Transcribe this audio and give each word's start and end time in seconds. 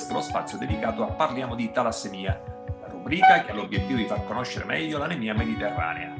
Questo 0.00 0.16
è 0.16 0.16
lo 0.16 0.26
spazio 0.26 0.56
dedicato 0.56 1.02
a 1.02 1.08
Parliamo 1.08 1.54
di 1.54 1.70
talassemia, 1.72 2.40
la 2.80 2.86
rubrica 2.88 3.42
che 3.42 3.50
ha 3.50 3.54
l'obiettivo 3.54 3.98
di 3.98 4.06
far 4.06 4.24
conoscere 4.24 4.64
meglio 4.64 4.96
l'anemia 4.96 5.34
mediterranea. 5.34 6.14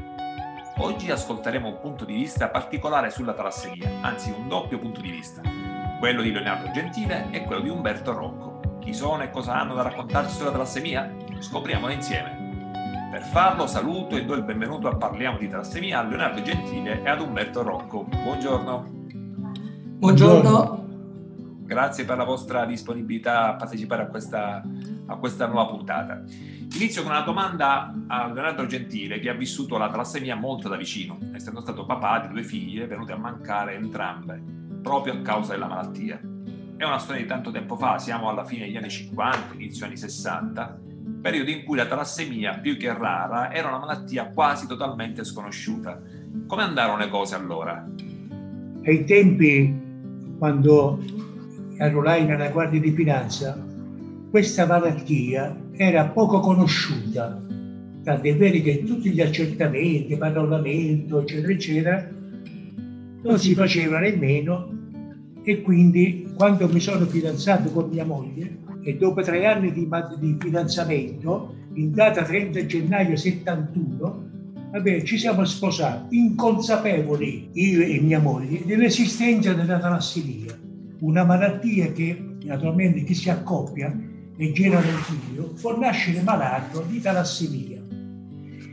Oggi 0.77 1.11
ascolteremo 1.11 1.67
un 1.67 1.81
punto 1.81 2.05
di 2.05 2.13
vista 2.13 2.51
particolare 2.51 3.09
sulla 3.09 3.33
talassemia, 3.33 3.91
anzi 4.03 4.35
un 4.37 4.49
doppio 4.49 4.79
punto 4.79 5.01
di 5.01 5.11
vista, 5.11 5.41
quello 5.99 6.21
di 6.21 6.31
Leonardo 6.31 6.71
Gentile 6.73 7.29
e 7.31 7.45
quello 7.45 7.63
di 7.63 7.71
Umberto 7.71 8.13
Rocco. 8.13 8.79
Chi 8.81 8.93
sono 8.93 9.23
e 9.23 9.31
cosa 9.31 9.55
hanno 9.55 9.73
da 9.73 9.81
raccontarci 9.81 10.35
sulla 10.35 10.51
talassemia? 10.51 11.11
Scopriamolo 11.39 11.91
insieme. 11.91 13.09
Per 13.11 13.23
farlo 13.23 13.67
saluto 13.67 14.15
e 14.15 14.27
do 14.27 14.35
il 14.35 14.43
benvenuto 14.43 14.89
a 14.89 14.97
Parliamo 14.97 15.39
di 15.39 15.49
talassemia 15.49 16.01
a 16.01 16.03
Leonardo 16.03 16.43
Gentile 16.43 17.03
e 17.03 17.09
ad 17.09 17.23
Umberto 17.23 17.63
Rocco. 17.63 18.03
Buongiorno. 18.03 18.85
Buongiorno. 19.97 20.90
Grazie 21.71 22.05
per 22.05 22.17
la 22.17 22.25
vostra 22.25 22.65
disponibilità 22.65 23.51
a 23.51 23.55
partecipare 23.55 24.03
a 24.03 24.07
questa, 24.07 24.61
a 25.07 25.17
questa 25.19 25.47
nuova 25.47 25.71
puntata. 25.71 26.21
Inizio 26.75 27.03
con 27.03 27.13
una 27.13 27.21
domanda 27.21 27.95
a 28.09 28.27
Leonardo 28.27 28.67
Gentile, 28.67 29.21
che 29.21 29.29
ha 29.29 29.35
vissuto 29.35 29.79
la 29.79 29.89
talassemia 29.89 30.35
molto 30.35 30.69
da 30.69 30.75
vicino, 30.77 31.17
essendo 31.33 31.61
stato 31.61 31.87
papà 31.87 32.23
di 32.23 32.29
due 32.33 32.43
figlie 32.43 32.89
venute 32.89 33.13
a 33.13 33.17
mancare 33.17 33.77
entrambe, 33.77 34.43
proprio 34.83 35.13
a 35.13 35.21
causa 35.21 35.53
della 35.53 35.69
malattia. 35.69 36.21
È 36.77 36.83
una 36.83 36.99
storia 36.99 37.23
di 37.23 37.29
tanto 37.29 37.53
tempo 37.53 37.77
fa, 37.77 38.01
siamo 38.01 38.29
alla 38.29 38.45
fine 38.45 38.65
degli 38.65 38.77
anni 38.77 38.91
50, 38.91 39.55
inizio 39.55 39.87
anni 39.87 39.97
60, 39.97 40.81
periodo 41.23 41.51
in 41.51 41.63
cui 41.63 41.77
la 41.77 41.87
talassemia, 41.87 42.59
più 42.59 42.77
che 42.79 42.93
rara, 42.93 43.53
era 43.53 43.69
una 43.69 43.79
malattia 43.79 44.31
quasi 44.31 44.67
totalmente 44.67 45.23
sconosciuta. 45.23 46.03
Come 46.49 46.63
andarono 46.63 46.99
le 46.99 47.09
cose 47.09 47.37
allora? 47.37 47.89
Ai 48.85 49.05
tempi, 49.05 49.73
quando 50.37 51.29
arruolai 51.81 52.27
nella 52.27 52.51
Guardia 52.51 52.79
di 52.79 52.93
Finanza, 52.93 53.59
questa 54.31 54.67
malattia 54.67 55.57
era 55.73 56.09
poco 56.09 56.41
conosciuta, 56.41 57.43
tant'è 58.05 58.37
vero 58.37 58.61
che 58.61 58.85
tutti 58.85 59.11
gli 59.11 59.21
accertamenti, 59.21 60.17
parollamento, 60.17 61.23
eccetera, 61.23 61.53
eccetera, 61.53 62.09
non 63.23 63.39
si 63.39 63.55
facevano 63.55 64.01
nemmeno 64.01 64.79
e 65.43 65.63
quindi 65.63 66.29
quando 66.37 66.69
mi 66.69 66.81
sono 66.81 67.07
fidanzato 67.07 67.71
con 67.71 67.89
mia 67.89 68.05
moglie 68.05 68.59
e 68.83 68.97
dopo 68.97 69.23
tre 69.23 69.47
anni 69.47 69.73
di, 69.73 69.89
di 70.19 70.37
fidanzamento, 70.39 71.55
in 71.75 71.93
data 71.93 72.23
30 72.23 72.67
gennaio 72.67 73.17
71, 73.17 74.29
vabbè, 74.71 75.03
ci 75.03 75.17
siamo 75.17 75.45
sposati 75.47 76.15
inconsapevoli, 76.17 77.49
io 77.53 77.81
e 77.81 78.01
mia 78.03 78.21
moglie, 78.21 78.65
dell'esistenza 78.67 79.55
della 79.55 79.79
talassemia 79.79 80.60
una 81.01 81.25
malattia 81.25 81.93
che 81.93 82.37
naturalmente 82.45 83.03
chi 83.05 83.15
si 83.15 83.31
accoppia 83.31 83.95
e 84.37 84.53
genera 84.53 84.81
un 84.81 85.03
figlio 85.03 85.53
può 85.61 85.79
nascere 85.79 86.23
malato 86.23 86.83
di 86.83 87.01
talassemia. 87.01 87.83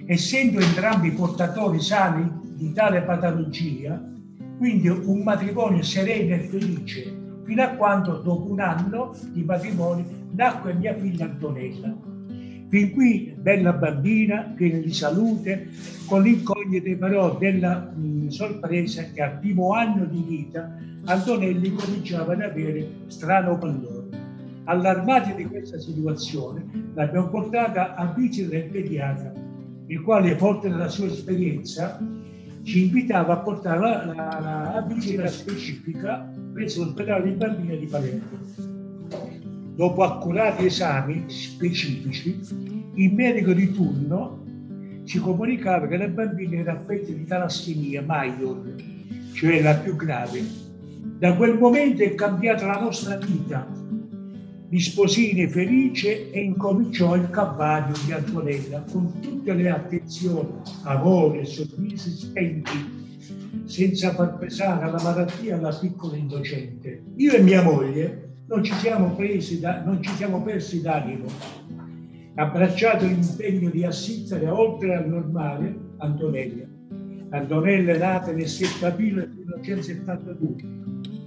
Essendo 0.06 0.60
entrambi 0.60 1.12
portatori 1.12 1.82
sani 1.82 2.32
di 2.56 2.72
tale 2.72 3.02
patologia, 3.02 4.02
quindi 4.58 4.88
un 4.88 5.22
matrimonio 5.24 5.84
sereno 5.84 6.36
e 6.36 6.40
felice, 6.40 7.42
fino 7.44 7.64
a 7.64 7.70
quando 7.70 8.18
dopo 8.20 8.52
un 8.52 8.60
anno 8.60 9.14
di 9.32 9.44
matrimonio 9.44 10.06
nacque 10.32 10.74
mia 10.74 10.96
figlia 10.96 11.26
Antonella. 11.26 12.17
Fin 12.70 12.92
qui 12.92 13.34
bella 13.38 13.72
bambina, 13.72 14.54
piena 14.56 14.80
di 14.80 14.94
salute, 14.94 15.70
con 16.06 16.22
l'incognita 16.22 16.90
però 17.00 17.38
della 17.38 17.80
mh, 17.80 18.28
sorpresa 18.28 19.04
che 19.14 19.22
al 19.22 19.40
primo 19.40 19.72
anno 19.72 20.04
di 20.06 20.22
vita 20.28 20.78
Antonelli 21.06 21.74
cominciava 21.74 22.34
ad 22.34 22.42
avere 22.42 22.90
strano 23.08 23.58
pallore. 23.58 24.08
Allarmati 24.66 25.34
di 25.36 25.46
questa 25.46 25.80
situazione, 25.80 26.66
l'abbiamo 26.94 27.30
portata 27.30 27.96
a 27.96 28.12
visita 28.14 28.50
del 28.50 28.66
pediatra, 28.66 29.32
il 29.86 30.02
quale, 30.02 30.36
forte 30.36 30.68
della 30.68 30.90
sua 30.90 31.06
esperienza, 31.06 31.98
ci 32.64 32.84
invitava 32.84 33.34
a 33.34 33.38
portare 33.38 33.80
la, 33.80 34.86
visita 34.86 35.26
specifica 35.28 36.30
presso 36.52 36.84
l'ospedale 36.84 37.24
di 37.24 37.38
bambini 37.38 37.78
di 37.78 37.86
Palermo. 37.86 38.37
Dopo 39.78 40.02
accurati 40.02 40.66
esami 40.66 41.26
specifici, 41.28 42.40
il 42.96 43.14
medico 43.14 43.54
di 43.54 43.72
turno 43.72 44.44
ci 45.04 45.20
comunicava 45.20 45.86
che 45.86 45.98
la 45.98 46.08
bambina 46.08 46.58
era 46.58 46.72
affetta 46.72 47.12
di 47.12 47.24
talassemia 47.26 48.02
major, 48.02 48.74
cioè 49.34 49.62
la 49.62 49.76
più 49.76 49.96
grave, 49.96 50.42
da 51.20 51.36
quel 51.36 51.60
momento 51.60 52.02
è 52.02 52.16
cambiata 52.16 52.66
la 52.66 52.80
nostra 52.80 53.18
vita. 53.18 53.68
Mi 54.68 54.80
sposini 54.80 55.48
felice 55.48 56.32
e 56.32 56.40
incominciò 56.40 57.16
il 57.16 57.30
calvario 57.30 57.94
di 58.04 58.12
Antonella 58.14 58.84
con 58.92 59.20
tutte 59.20 59.54
le 59.54 59.70
attenzioni, 59.70 60.54
amore 60.86 61.46
sorrisi 61.46 62.10
spenti, 62.18 63.66
senza 63.66 64.12
far 64.16 64.40
pesare 64.40 64.90
la 64.90 65.00
malattia 65.04 65.56
alla 65.56 65.78
piccola 65.78 66.16
innocente. 66.16 67.04
Io 67.18 67.34
e 67.34 67.42
mia 67.44 67.62
moglie 67.62 68.26
non 68.48 68.64
ci 68.64 68.74
siamo, 68.74 69.14
presi 69.16 69.60
da, 69.60 69.84
non 69.84 70.02
ci 70.02 70.12
siamo 70.12 70.42
persi 70.42 70.82
d'animo. 70.82 71.26
Abbracciato 72.36 73.06
l'impegno 73.06 73.70
di 73.70 73.84
assistere 73.84 74.48
oltre 74.48 74.96
al 74.96 75.10
normale 75.10 75.76
Antonella. 75.98 76.66
Antonella 77.30 77.94
è 77.94 77.98
nata 77.98 78.32
nel 78.32 78.48
7 78.48 78.86
aprile 78.86 79.28
1972 79.36 80.78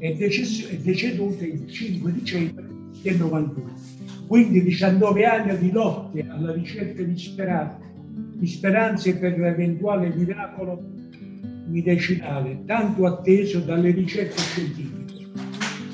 è, 0.01 0.15
decesso, 0.15 0.67
è 0.69 0.77
deceduta 0.79 1.45
il 1.45 1.71
5 1.71 2.13
dicembre 2.13 2.67
del 3.03 3.17
91. 3.19 3.73
Quindi 4.27 4.63
19 4.63 5.25
anni 5.27 5.59
di 5.59 5.71
lotte 5.71 6.27
alla 6.27 6.53
ricerca 6.53 7.03
di 7.03 7.19
speranze, 7.19 7.79
di 8.35 8.47
speranze 8.47 9.17
per 9.19 9.39
l'eventuale 9.39 10.09
miracolo 10.15 10.83
medicinale, 11.67 12.63
tanto 12.65 13.07
atteso 13.07 13.61
dalle 13.61 13.91
ricerche 13.91 14.39
scientifiche. 14.39 15.00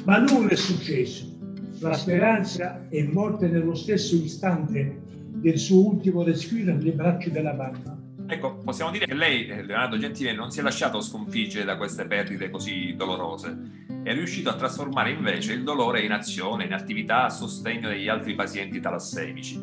Ma 0.06 0.18
nulla 0.18 0.50
è 0.50 0.56
successo. 0.56 1.36
La 1.80 1.92
speranza 1.92 2.88
è 2.88 3.02
morta 3.02 3.46
nello 3.46 3.74
stesso 3.74 4.14
istante 4.14 5.02
del 5.06 5.58
suo 5.58 5.88
ultimo 5.88 6.22
respiro 6.22 6.72
nelle 6.72 6.92
braccia 6.92 7.28
della 7.28 7.52
mamma. 7.52 7.98
Ecco, 8.28 8.58
possiamo 8.58 8.90
dire 8.90 9.06
che 9.06 9.14
lei, 9.14 9.46
Leonardo 9.46 9.98
Gentile, 9.98 10.32
non 10.32 10.50
si 10.50 10.60
è 10.60 10.62
lasciato 10.62 11.00
sconfiggere 11.00 11.64
da 11.64 11.76
queste 11.76 12.06
perdite 12.06 12.48
così 12.50 12.94
dolorose 12.96 13.84
è 14.06 14.14
riuscito 14.14 14.50
a 14.50 14.54
trasformare 14.54 15.10
invece 15.10 15.52
il 15.52 15.64
dolore 15.64 16.02
in 16.02 16.12
azione, 16.12 16.64
in 16.64 16.72
attività 16.72 17.24
a 17.24 17.28
sostegno 17.28 17.88
degli 17.88 18.06
altri 18.06 18.36
pazienti 18.36 18.78
talassemici. 18.78 19.56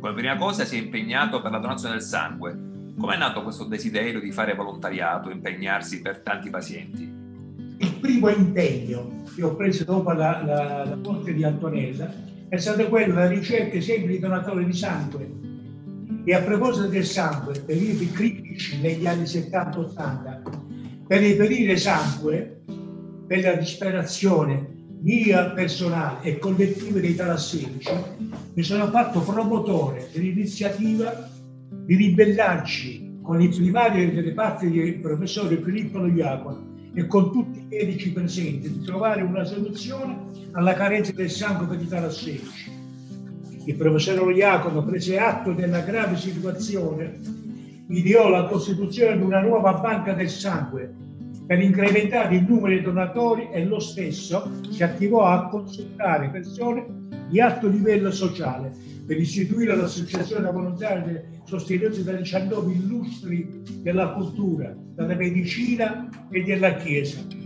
Come 0.00 0.12
prima 0.14 0.34
cosa 0.34 0.64
si 0.64 0.76
è 0.76 0.82
impegnato 0.82 1.40
per 1.40 1.52
la 1.52 1.58
donazione 1.58 1.94
del 1.94 2.02
sangue. 2.02 2.58
Come 2.98 3.14
è 3.14 3.16
nato 3.16 3.44
questo 3.44 3.62
desiderio 3.62 4.18
di 4.18 4.32
fare 4.32 4.56
volontariato, 4.56 5.30
impegnarsi 5.30 6.02
per 6.02 6.22
tanti 6.22 6.50
pazienti? 6.50 7.23
Il 8.04 8.10
primo 8.10 8.28
impegno 8.28 9.22
che 9.34 9.42
ho 9.42 9.56
preso 9.56 9.82
dopo 9.84 10.12
la, 10.12 10.42
la, 10.44 10.84
la 10.84 10.96
morte 11.02 11.32
di 11.32 11.42
Antonella 11.42 12.12
è 12.50 12.58
stato 12.58 12.86
quello 12.90 13.14
della 13.14 13.28
ricerca 13.28 13.80
sempre 13.80 14.12
di 14.12 14.18
donatori 14.18 14.66
di 14.66 14.74
sangue. 14.74 15.30
E 16.22 16.34
a 16.34 16.42
proposito 16.42 16.88
del 16.88 17.06
sangue, 17.06 17.58
periodi 17.60 18.10
critici 18.10 18.78
negli 18.82 19.06
anni 19.06 19.22
70-80, 19.22 20.40
per 21.08 21.22
reperire 21.22 21.78
sangue 21.78 22.64
per 23.26 23.40
la 23.40 23.54
disperazione 23.54 24.68
mia 25.00 25.52
personale 25.52 26.24
e 26.24 26.38
collettiva 26.38 27.00
dei 27.00 27.14
talassemici, 27.14 27.90
mi 28.52 28.62
sono 28.62 28.86
fatto 28.90 29.20
promotore 29.20 30.10
dell'iniziativa 30.12 31.26
di 31.86 31.96
ribellarci 31.96 33.20
con 33.22 33.40
i 33.40 33.48
primari 33.48 34.12
delle 34.12 34.32
parti 34.32 34.70
del 34.70 35.00
professore 35.00 35.56
Filippo 35.62 35.96
Loiacono 36.00 36.72
e 36.94 37.06
con 37.06 37.32
tutti 37.32 37.58
i 37.58 37.66
medici 37.68 38.12
presenti 38.12 38.70
di 38.70 38.84
trovare 38.84 39.22
una 39.22 39.44
soluzione 39.44 40.30
alla 40.52 40.74
carenza 40.74 41.12
del 41.12 41.30
sangue 41.30 41.66
per 41.66 41.80
i 41.80 41.88
talassemici. 41.88 42.70
Il 43.66 43.76
professore 43.76 44.18
Loiacono 44.18 44.84
prese 44.84 45.18
atto 45.18 45.52
della 45.52 45.80
grave 45.80 46.16
situazione, 46.16 47.18
ideò 47.88 48.28
la 48.28 48.44
costituzione 48.44 49.16
di 49.16 49.22
una 49.22 49.40
nuova 49.40 49.74
banca 49.74 50.12
del 50.12 50.28
sangue 50.28 50.94
Per 51.46 51.60
incrementare 51.60 52.36
il 52.36 52.46
numero 52.48 52.74
di 52.74 52.80
donatori 52.80 53.50
e 53.52 53.66
lo 53.66 53.78
stesso 53.78 54.50
si 54.70 54.82
attivò 54.82 55.24
a 55.24 55.48
consultare 55.48 56.30
persone 56.30 56.86
di 57.28 57.38
alto 57.38 57.68
livello 57.68 58.10
sociale 58.10 58.72
per 59.06 59.18
istituire 59.18 59.76
l'associazione 59.76 60.50
volontaria 60.50 61.22
sostenuti 61.44 62.02
da 62.02 62.12
19 62.12 62.72
illustri 62.72 63.62
della 63.82 64.12
cultura, 64.12 64.74
della 64.74 65.14
medicina 65.14 66.08
e 66.30 66.42
della 66.42 66.74
Chiesa. 66.76 67.42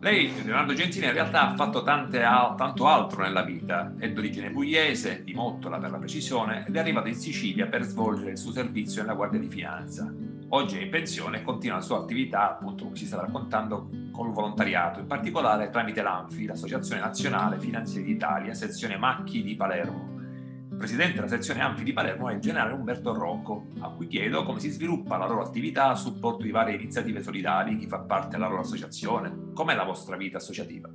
Lei, 0.00 0.32
Leonardo 0.44 0.72
Gentini, 0.74 1.06
in 1.06 1.12
realtà 1.12 1.50
ha 1.50 1.54
fatto 1.54 1.84
tante, 1.84 2.18
tanto 2.18 2.88
altro 2.88 3.22
nella 3.22 3.44
vita. 3.44 3.94
È 3.96 4.10
d'origine 4.10 4.50
pugliese, 4.50 5.22
di 5.22 5.32
Mottola 5.32 5.78
per 5.78 5.92
la 5.92 5.98
precisione, 5.98 6.64
ed 6.66 6.74
è 6.74 6.78
arrivato 6.80 7.06
in 7.06 7.14
Sicilia 7.14 7.68
per 7.68 7.84
svolgere 7.84 8.32
il 8.32 8.38
suo 8.38 8.50
servizio 8.50 9.02
nella 9.02 9.14
Guardia 9.14 9.38
di 9.38 9.48
Finanza. 9.48 10.12
Oggi 10.48 10.78
è 10.78 10.82
in 10.82 10.90
pensione 10.90 11.38
e 11.38 11.42
continua 11.42 11.76
la 11.76 11.82
sua 11.82 11.98
attività, 11.98 12.50
appunto, 12.50 12.82
come 12.84 12.96
ci 12.96 13.06
stava 13.06 13.22
raccontando, 13.22 13.90
col 14.10 14.32
volontariato, 14.32 14.98
in 14.98 15.06
particolare 15.06 15.70
tramite 15.70 16.02
l'ANFI, 16.02 16.46
l'Associazione 16.46 17.00
Nazionale 17.00 17.60
Finanzieri 17.60 18.04
d'Italia, 18.04 18.54
sezione 18.54 18.96
Macchi 18.96 19.44
di 19.44 19.54
Palermo 19.54 20.11
presidente 20.76 21.14
della 21.14 21.28
sezione 21.28 21.60
Anfi 21.60 21.84
di 21.84 21.92
Palermo 21.92 22.28
è 22.28 22.34
il 22.34 22.40
generale 22.40 22.72
Umberto 22.72 23.12
Rocco, 23.12 23.66
a 23.80 23.90
cui 23.90 24.06
chiedo 24.06 24.44
come 24.44 24.60
si 24.60 24.70
sviluppa 24.70 25.16
la 25.16 25.26
loro 25.26 25.42
attività 25.42 25.88
a 25.88 25.94
supporto 25.94 26.42
di 26.42 26.50
varie 26.50 26.74
iniziative 26.74 27.22
solidali, 27.22 27.76
chi 27.76 27.86
fa 27.86 28.00
parte 28.00 28.30
della 28.30 28.48
loro 28.48 28.60
associazione, 28.60 29.50
com'è 29.54 29.74
la 29.74 29.84
vostra 29.84 30.16
vita 30.16 30.38
associativa? 30.38 30.88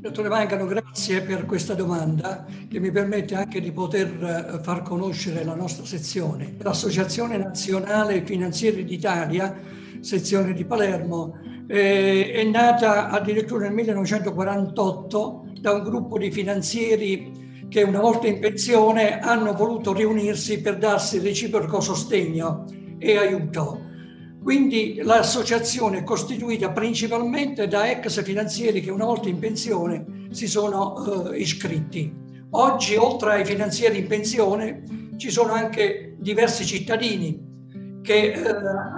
Dottore 0.00 0.30
Mangano, 0.30 0.64
grazie 0.64 1.20
per 1.20 1.44
questa 1.44 1.74
domanda 1.74 2.46
che 2.70 2.80
mi 2.80 2.90
permette 2.90 3.34
anche 3.34 3.60
di 3.60 3.70
poter 3.70 4.08
eh, 4.08 4.62
far 4.62 4.80
conoscere 4.80 5.44
la 5.44 5.54
nostra 5.54 5.84
sezione. 5.84 6.56
L'Associazione 6.58 7.36
Nazionale 7.36 8.24
Finanzieri 8.24 8.82
d'Italia, 8.84 9.54
sezione 10.00 10.54
di 10.54 10.64
Palermo, 10.64 11.38
eh, 11.66 12.32
è 12.32 12.44
nata 12.44 13.10
addirittura 13.10 13.66
nel 13.66 13.74
1948 13.74 15.52
da 15.60 15.72
un 15.72 15.82
gruppo 15.82 16.16
di 16.16 16.30
finanzieri 16.30 17.49
che 17.70 17.82
una 17.82 18.00
volta 18.00 18.26
in 18.26 18.40
pensione 18.40 19.20
hanno 19.20 19.52
voluto 19.52 19.92
riunirsi 19.92 20.60
per 20.60 20.76
darsi 20.76 21.20
reciproco 21.20 21.80
sostegno 21.80 22.64
e 22.98 23.16
aiuto. 23.16 23.86
Quindi 24.42 25.00
l'associazione 25.02 25.98
è 25.98 26.02
costituita 26.02 26.72
principalmente 26.72 27.68
da 27.68 27.88
ex 27.88 28.22
finanzieri 28.24 28.80
che 28.80 28.90
una 28.90 29.04
volta 29.04 29.28
in 29.28 29.38
pensione 29.38 30.26
si 30.30 30.48
sono 30.48 31.30
eh, 31.30 31.38
iscritti. 31.38 32.12
Oggi, 32.50 32.96
oltre 32.96 33.34
ai 33.34 33.44
finanzieri 33.44 33.98
in 33.98 34.08
pensione, 34.08 34.82
ci 35.16 35.30
sono 35.30 35.52
anche 35.52 36.16
diversi 36.18 36.66
cittadini 36.66 37.49
che 38.02 38.32
eh, 38.32 38.48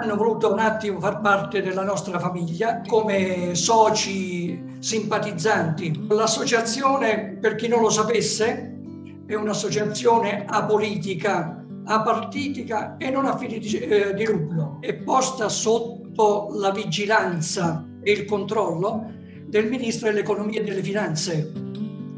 hanno 0.00 0.16
voluto 0.16 0.52
un 0.52 0.58
attimo 0.58 1.00
far 1.00 1.20
parte 1.20 1.62
della 1.62 1.82
nostra 1.82 2.19
famiglia 2.19 2.82
come 2.87 3.54
soci 3.54 4.76
simpatizzanti. 4.78 6.06
L'associazione, 6.08 7.38
per 7.40 7.54
chi 7.56 7.69
non 7.69 7.81
lo 7.81 7.90
sapesse, 7.90 8.78
è 9.26 9.34
un'associazione 9.34 10.44
apolitica, 10.46 11.64
apartitica 11.84 12.96
e 12.96 13.10
non 13.10 13.26
a 13.26 13.37
fini 13.37 13.58
di, 13.58 13.78
eh, 13.78 14.14
di 14.14 14.25
lucro. 14.25 14.78
È 14.81 14.94
posta 14.94 15.48
sotto 15.48 16.50
la 16.52 16.70
vigilanza 16.70 17.84
e 18.02 18.12
il 18.12 18.25
controllo 18.25 19.10
del 19.46 19.69
Ministro 19.69 20.08
dell'Economia 20.08 20.60
e 20.60 20.64
delle 20.64 20.82
Finanze, 20.82 21.52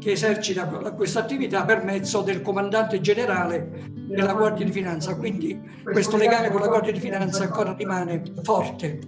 che 0.05 0.11
esercita 0.11 0.67
questa 0.67 1.21
attività 1.21 1.65
per 1.65 1.83
mezzo 1.83 2.21
del 2.21 2.43
comandante 2.43 3.01
generale 3.01 3.89
della 4.07 4.33
Guardia 4.33 4.63
di 4.63 4.71
Finanza. 4.71 5.15
Quindi 5.15 5.59
questo 5.81 6.15
legame 6.15 6.51
con 6.51 6.61
la 6.61 6.67
Guardia 6.67 6.91
di 6.91 6.99
Finanza 6.99 7.41
ancora 7.41 7.73
rimane 7.75 8.21
forte. 8.43 8.99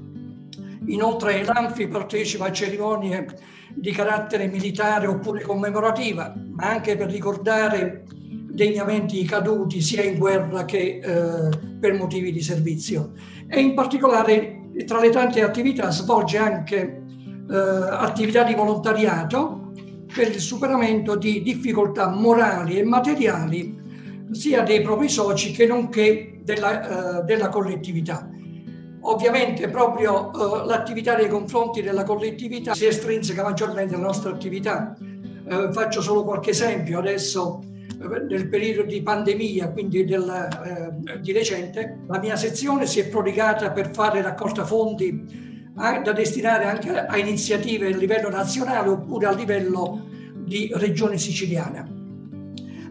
Inoltre 0.88 1.44
l'ANFI 1.44 1.88
partecipa 1.88 2.47
a 2.47 2.51
cerimonie 2.51 3.27
di 3.75 3.91
carattere 3.91 4.47
militare 4.47 5.05
oppure 5.05 5.41
commemorativa, 5.41 6.33
ma 6.55 6.71
anche 6.71 6.97
per 6.97 7.11
ricordare 7.11 8.05
degnamente 8.49 9.17
i 9.17 9.23
caduti 9.23 9.81
sia 9.81 10.01
in 10.01 10.17
guerra 10.17 10.65
che 10.65 10.99
eh, 10.99 11.49
per 11.79 11.94
motivi 11.94 12.31
di 12.31 12.41
servizio. 12.41 13.11
E 13.47 13.61
in 13.61 13.75
particolare 13.75 14.71
tra 14.88 14.99
le 14.99 15.11
tante 15.11 15.44
attività 15.44 15.91
svolge 15.91 16.39
anche 16.39 17.03
eh, 17.51 17.55
attività 17.55 18.41
di 18.41 18.55
volontariato 18.55 19.56
per 20.17 20.29
il 20.29 20.39
superamento 20.39 21.15
di 21.15 21.43
difficoltà 21.43 22.09
morali 22.09 22.79
e 22.79 22.83
materiali 22.83 23.79
sia 24.31 24.63
dei 24.63 24.81
propri 24.81 25.09
soci 25.09 25.51
che 25.51 25.67
nonché 25.67 26.39
della, 26.43 27.19
eh, 27.19 27.23
della 27.23 27.49
collettività. 27.49 28.27
Ovviamente 29.01 29.69
proprio 29.69 30.31
uh, 30.33 30.65
l'attività 30.65 31.15
nei 31.15 31.29
confronti 31.29 31.83
della 31.83 32.03
collettività 32.03 32.73
si 32.73 32.87
estrinseca 32.87 33.43
maggiormente 33.43 33.93
alla 33.93 34.05
nostra 34.05 34.31
attività. 34.31 34.97
Uh, 34.99 35.71
faccio 35.71 36.01
solo 36.01 36.23
qualche 36.23 36.49
esempio. 36.49 36.97
Adesso 36.97 37.61
uh, 37.99 38.25
nel 38.27 38.49
periodo 38.49 38.89
di 38.89 39.03
pandemia, 39.03 39.69
quindi 39.69 40.03
del, 40.03 41.19
di 41.21 41.31
recente, 41.31 41.99
la 42.07 42.17
mia 42.17 42.35
sezione 42.35 42.87
si 42.87 42.99
è 43.01 43.07
prodigata 43.07 43.71
per 43.71 43.93
fare 43.93 44.23
raccolta 44.23 44.65
fondi 44.65 45.46
da 45.77 46.12
destinare 46.12 46.65
anche 46.65 47.06
a 47.06 47.18
iniziative 47.18 47.94
a 47.94 47.95
livello 47.95 48.29
nazionale 48.29 48.89
oppure 48.89 49.27
a 49.27 49.31
livello 49.31 50.07
di 50.33 50.71
regione 50.74 51.18
siciliana. 51.19 51.88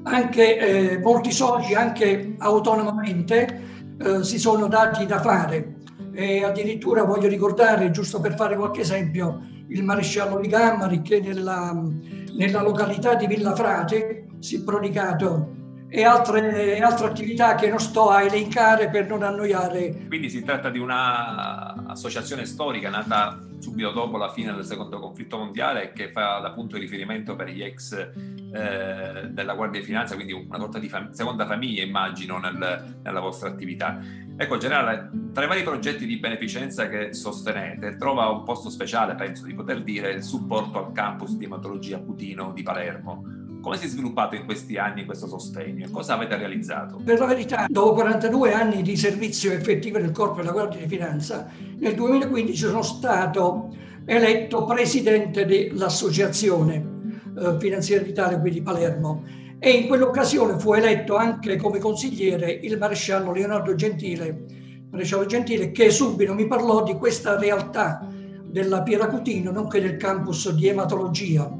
Anche 0.04 0.58
eh, 0.58 0.98
molti 0.98 1.32
soci, 1.32 1.74
anche 1.74 2.36
autonomamente, 2.38 3.62
eh, 3.98 4.22
si 4.22 4.38
sono 4.38 4.68
dati 4.68 5.04
da 5.04 5.20
fare 5.20 5.78
e 6.12 6.44
addirittura 6.44 7.02
voglio 7.02 7.28
ricordare, 7.28 7.90
giusto 7.90 8.20
per 8.20 8.36
fare 8.36 8.54
qualche 8.54 8.82
esempio, 8.82 9.42
il 9.68 9.82
maresciallo 9.82 10.38
di 10.38 10.46
Gammari 10.46 11.02
che 11.02 11.20
nella, 11.20 11.76
nella 12.36 12.62
località 12.62 13.14
di 13.14 13.26
Villafrate 13.26 14.28
si 14.38 14.56
è 14.56 14.62
prodigato 14.62 15.54
e 15.88 16.04
altre, 16.04 16.78
altre, 16.80 17.06
attività 17.06 17.54
che 17.54 17.68
non 17.68 17.78
sto 17.78 18.10
a 18.10 18.22
elencare 18.22 18.90
per 18.90 19.08
non 19.08 19.22
annoiare. 19.22 20.06
Quindi 20.08 20.28
si 20.28 20.42
tratta 20.42 20.68
di 20.68 20.78
un'associazione 21.96 22.44
storica 22.44 22.90
nata 22.90 23.40
subito 23.58 23.90
dopo 23.90 24.18
la 24.18 24.30
fine 24.30 24.52
del 24.52 24.66
secondo 24.66 25.00
conflitto 25.00 25.38
mondiale 25.38 25.92
che 25.92 26.10
fa 26.12 26.38
da 26.40 26.50
punto 26.50 26.76
di 26.76 26.82
riferimento 26.82 27.34
per 27.34 27.48
gli 27.48 27.62
ex 27.62 27.92
eh, 27.94 29.28
della 29.30 29.54
Guardia 29.54 29.80
di 29.80 29.86
Finanza, 29.86 30.14
quindi 30.14 30.34
una 30.34 30.58
sorta 30.58 30.78
di 30.78 30.90
fam- 30.90 31.10
seconda 31.12 31.46
famiglia 31.46 31.82
immagino 31.82 32.38
nel, 32.38 32.98
nella 33.02 33.20
vostra 33.20 33.48
attività. 33.48 33.98
Ecco, 34.36 34.58
generale, 34.58 35.10
tra 35.32 35.44
i 35.44 35.48
vari 35.48 35.62
progetti 35.62 36.04
di 36.04 36.18
beneficenza 36.18 36.86
che 36.88 37.14
sostenete, 37.14 37.96
trova 37.96 38.28
un 38.28 38.42
posto 38.44 38.68
speciale, 38.68 39.14
penso 39.14 39.46
di 39.46 39.54
poter 39.54 39.82
dire, 39.82 40.12
il 40.12 40.22
supporto 40.22 40.84
al 40.84 40.92
campus 40.92 41.36
di 41.36 41.46
ematologia 41.46 41.98
Cutino 41.98 42.52
di 42.52 42.62
Palermo. 42.62 43.45
Come 43.66 43.78
si 43.78 43.86
è 43.86 43.88
sviluppato 43.88 44.36
in 44.36 44.44
questi 44.44 44.78
anni 44.78 45.04
questo 45.04 45.26
sostegno? 45.26 45.88
Cosa 45.90 46.14
avete 46.14 46.36
realizzato? 46.36 47.00
Per 47.04 47.18
la 47.18 47.26
verità, 47.26 47.66
dopo 47.68 47.94
42 47.94 48.52
anni 48.52 48.80
di 48.80 48.96
servizio 48.96 49.50
effettivo 49.50 49.98
nel 49.98 50.12
Corpo 50.12 50.36
della 50.36 50.52
Guardia 50.52 50.78
di 50.78 50.86
Finanza, 50.86 51.50
nel 51.76 51.96
2015 51.96 52.56
sono 52.56 52.82
stato 52.82 53.74
eletto 54.04 54.64
presidente 54.66 55.46
dell'Associazione 55.46 57.10
eh, 57.36 57.56
Finanziaria 57.58 58.06
d'Italia 58.06 58.38
qui 58.38 58.52
di 58.52 58.62
Palermo 58.62 59.24
e 59.58 59.70
in 59.72 59.88
quell'occasione 59.88 60.60
fu 60.60 60.72
eletto 60.74 61.16
anche 61.16 61.56
come 61.56 61.80
consigliere 61.80 62.52
il 62.52 62.78
maresciallo 62.78 63.32
Leonardo 63.32 63.74
Gentile, 63.74 64.44
maresciallo 64.90 65.26
Gentile 65.26 65.72
che 65.72 65.90
subito 65.90 66.34
mi 66.34 66.46
parlò 66.46 66.84
di 66.84 66.94
questa 66.94 67.36
realtà 67.36 68.06
della 68.44 68.84
Pieracutino, 68.84 69.50
nonché 69.50 69.80
del 69.80 69.96
campus 69.96 70.52
di 70.52 70.68
ematologia. 70.68 71.52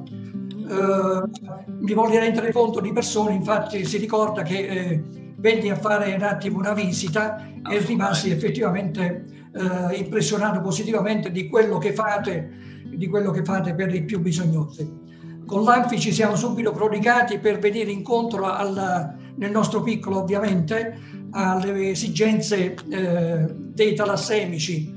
Eh, 0.69 1.56
mi 1.79 1.93
voglio 1.93 2.19
rendere 2.19 2.53
conto 2.53 2.81
di 2.81 2.93
persone, 2.93 3.35
infatti 3.35 3.85
si 3.85 3.99
ricorda 3.99 4.43
che 4.43 4.59
eh, 4.59 5.03
venni 5.37 5.71
a 5.71 5.77
fare 5.77 6.15
un 6.15 6.23
attimo 6.23 6.59
una 6.59 6.73
visita 6.73 7.47
e 7.71 7.79
rimasi 7.79 8.31
effettivamente 8.31 9.49
eh, 9.53 9.97
impressionato 9.97 10.61
positivamente 10.61 11.31
di 11.31 11.49
quello 11.49 11.79
che 11.79 11.93
fate, 11.93 12.51
di 12.85 13.07
quello 13.09 13.31
che 13.31 13.45
fate 13.45 13.75
per 13.75 13.95
i 13.95 14.05
più 14.05 14.21
bisognosi. 14.21 15.05
Con 15.47 15.63
l'Anfi 15.63 16.01
ci 16.01 16.13
siamo 16.13 16.35
subito 16.35 16.73
prodigati 16.73 17.39
per 17.39 17.59
venire 17.59 17.91
incontro 17.91 18.47
al, 18.47 19.15
nel 19.37 19.51
nostro 19.51 19.83
piccolo 19.83 20.21
ovviamente 20.21 20.99
alle 21.31 21.91
esigenze 21.91 22.75
eh, 22.89 23.47
dei 23.55 23.95
talassemici 23.95 24.95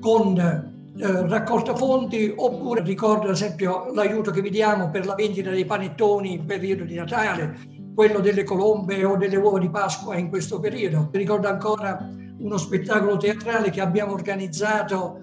con 0.00 0.71
eh, 0.98 1.26
raccolta 1.26 1.74
fondi 1.74 2.32
oppure 2.36 2.82
ricordo 2.82 3.24
ad 3.24 3.32
esempio 3.32 3.90
l'aiuto 3.92 4.30
che 4.30 4.42
vi 4.42 4.50
diamo 4.50 4.90
per 4.90 5.06
la 5.06 5.14
vendita 5.14 5.50
dei 5.50 5.64
panettoni 5.64 6.34
in 6.34 6.44
periodo 6.44 6.84
di 6.84 6.94
Natale, 6.94 7.56
quello 7.94 8.20
delle 8.20 8.44
colombe 8.44 9.04
o 9.04 9.16
delle 9.16 9.36
uova 9.36 9.58
di 9.58 9.70
Pasqua 9.70 10.16
in 10.16 10.28
questo 10.28 10.60
periodo. 10.60 11.08
Ricordo 11.12 11.48
ancora 11.48 12.08
uno 12.38 12.56
spettacolo 12.56 13.16
teatrale 13.16 13.70
che 13.70 13.80
abbiamo 13.80 14.12
organizzato 14.12 15.20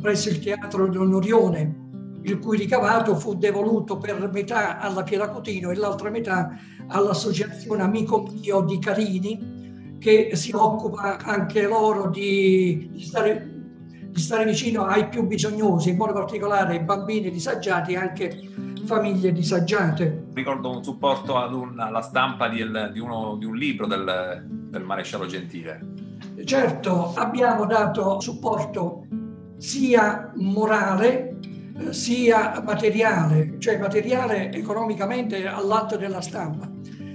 presso 0.00 0.28
il 0.28 0.40
Teatro 0.40 0.88
dell'Onorione 0.88 1.80
il 2.22 2.38
cui 2.38 2.56
ricavato 2.56 3.16
fu 3.16 3.34
devoluto 3.34 3.98
per 3.98 4.30
metà 4.32 4.78
alla 4.78 5.02
Pieracotino 5.02 5.70
e 5.70 5.74
l'altra 5.74 6.10
metà 6.10 6.56
all'associazione 6.86 7.82
Amico 7.82 8.28
Mio 8.40 8.60
di 8.60 8.78
Carini, 8.78 9.96
che 9.98 10.30
si 10.34 10.52
occupa 10.54 11.18
anche 11.18 11.66
loro 11.66 12.08
di, 12.10 12.90
di 12.92 13.00
stare 13.00 13.61
di 14.12 14.20
stare 14.20 14.44
vicino 14.44 14.84
ai 14.84 15.08
più 15.08 15.26
bisognosi, 15.26 15.88
in 15.90 15.96
modo 15.96 16.12
particolare 16.12 16.74
ai 16.74 16.84
bambini 16.84 17.30
disagiati 17.30 17.94
e 17.94 17.96
anche 17.96 18.40
famiglie 18.84 19.32
disagiate. 19.32 20.26
Ricordo 20.34 20.70
un 20.70 20.84
supporto 20.84 21.38
ad 21.38 21.54
un, 21.54 21.80
alla 21.80 22.02
stampa 22.02 22.48
di, 22.48 22.62
di, 22.92 23.00
uno, 23.00 23.36
di 23.38 23.46
un 23.46 23.56
libro 23.56 23.86
del, 23.86 24.44
del 24.46 24.82
maresciallo 24.82 25.24
Gentile. 25.24 25.80
Certo, 26.44 27.14
abbiamo 27.16 27.64
dato 27.64 28.20
supporto 28.20 29.06
sia 29.56 30.30
morale 30.36 31.38
eh, 31.78 31.92
sia 31.94 32.60
materiale, 32.64 33.56
cioè 33.58 33.78
materiale 33.78 34.52
economicamente 34.52 35.46
all'atto 35.46 35.96
della 35.96 36.20
stampa, 36.20 36.70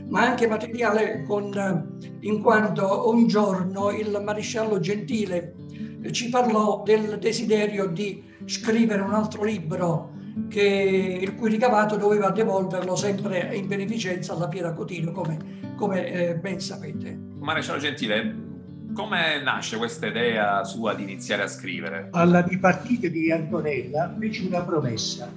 ma 0.09 0.21
anche 0.21 0.47
materiale 0.47 1.23
con, 1.23 1.53
eh, 1.53 2.07
in 2.21 2.41
quanto 2.41 3.07
un 3.09 3.27
giorno 3.27 3.91
il 3.91 4.19
maresciallo 4.23 4.79
Gentile 4.79 5.53
ci 6.11 6.29
parlò 6.29 6.83
del 6.83 7.17
desiderio 7.19 7.87
di 7.87 8.23
scrivere 8.45 9.01
un 9.01 9.13
altro 9.13 9.43
libro 9.43 10.11
che, 10.49 11.19
il 11.21 11.35
cui 11.35 11.49
ricavato 11.49 11.95
doveva 11.95 12.29
devolverlo 12.29 12.95
sempre 12.95 13.55
in 13.55 13.67
beneficenza 13.67 14.33
alla 14.33 14.47
Piera 14.47 14.73
Cotino, 14.73 15.11
come, 15.11 15.73
come 15.75 16.11
eh, 16.11 16.35
ben 16.35 16.59
sapete. 16.59 17.17
Maresciallo 17.39 17.79
Gentile, 17.79 18.35
come 18.93 19.41
nasce 19.41 19.77
questa 19.77 20.07
idea 20.07 20.63
sua 20.63 20.93
di 20.93 21.03
iniziare 21.03 21.43
a 21.43 21.47
scrivere? 21.47 22.09
Alla 22.11 22.41
dipartita 22.41 23.07
di 23.07 23.31
Antonella 23.31 24.15
fece 24.19 24.45
una 24.45 24.61
promessa 24.61 25.29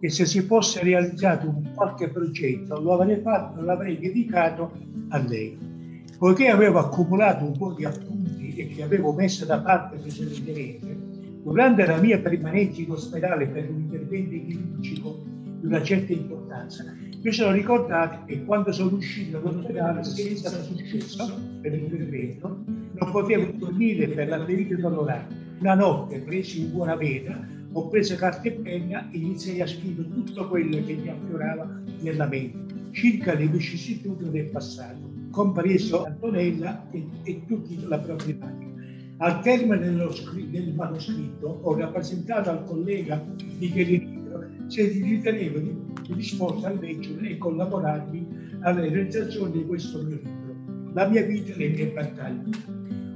che 0.00 0.10
se 0.10 0.26
si 0.26 0.40
fosse 0.42 0.82
realizzato 0.82 1.46
un 1.46 1.72
qualche 1.74 2.08
progetto 2.08 2.80
lo 2.80 2.94
avrei 2.94 3.20
fatto, 3.20 3.62
l'avrei 3.62 3.98
dedicato 3.98 4.72
a 5.10 5.18
lei. 5.18 5.56
Poiché 6.18 6.48
avevo 6.48 6.80
accumulato 6.80 7.44
un 7.44 7.56
po' 7.56 7.72
di 7.72 7.84
appunti 7.84 8.21
e 8.56 8.68
che 8.68 8.82
avevo 8.82 9.12
messo 9.12 9.44
da 9.44 9.60
parte 9.60 9.96
precedentemente, 9.96 10.96
durante 11.42 11.86
la 11.86 12.00
mia 12.00 12.18
permanenza 12.18 12.80
in 12.80 12.90
ospedale 12.90 13.46
per 13.46 13.68
un 13.68 13.80
intervento 13.80 14.46
chirurgico 14.46 15.22
di 15.60 15.66
una 15.66 15.82
certa 15.82 16.12
importanza, 16.12 16.84
mi 17.22 17.32
sono 17.32 17.52
ricordato 17.52 18.24
che 18.26 18.44
quando 18.44 18.72
sono 18.72 18.96
uscito 18.96 19.38
dall'ospedale 19.38 20.02
senza 20.02 20.50
successo 20.62 21.40
per 21.60 21.72
l'intervento, 21.72 22.64
non 22.66 23.10
potevo 23.10 23.50
dormire 23.54 24.08
per 24.08 24.28
la 24.28 24.44
ferita 24.44 24.76
dolorante. 24.76 25.34
Una 25.60 25.74
notte, 25.74 26.18
presi 26.18 26.62
in 26.62 26.72
buona 26.72 26.96
veda, 26.96 27.46
ho 27.74 27.88
preso 27.88 28.16
carta 28.16 28.48
e 28.48 28.52
penna 28.52 29.08
e 29.10 29.18
iniziai 29.18 29.60
a 29.60 29.66
scrivere 29.66 30.08
tutto 30.10 30.48
quello 30.48 30.84
che 30.84 30.94
mi 30.94 31.08
affiorava 31.08 31.80
nella 32.00 32.26
mente, 32.26 32.90
circa 32.90 33.34
le 33.34 33.46
vicissitudini 33.46 34.30
del 34.30 34.46
passato, 34.46 35.11
compreso 35.32 36.04
Antonella 36.04 36.86
e, 36.92 37.04
e 37.24 37.44
tutti 37.46 37.76
la 37.88 37.98
problematica. 37.98 38.70
Al 39.16 39.40
termine 39.40 39.78
dello, 39.78 40.14
del 40.50 40.74
manoscritto 40.74 41.58
ho 41.62 41.76
rappresentato 41.76 42.50
al 42.50 42.64
collega 42.64 43.24
Michelino 43.58 44.20
se 44.66 44.88
ritenevo 44.88 45.60
disposto 46.14 46.66
a 46.66 46.72
leggere 46.72 47.30
e 47.30 47.38
collaborarmi 47.38 48.58
alla 48.60 48.80
realizzazione 48.80 49.52
di 49.52 49.66
questo 49.66 50.02
mio 50.02 50.18
libro, 50.22 50.90
La 50.92 51.08
mia 51.08 51.22
vita 51.22 51.52
e 51.52 51.56
le 51.56 51.68
mie 51.68 51.86
battaglie. 51.88 52.50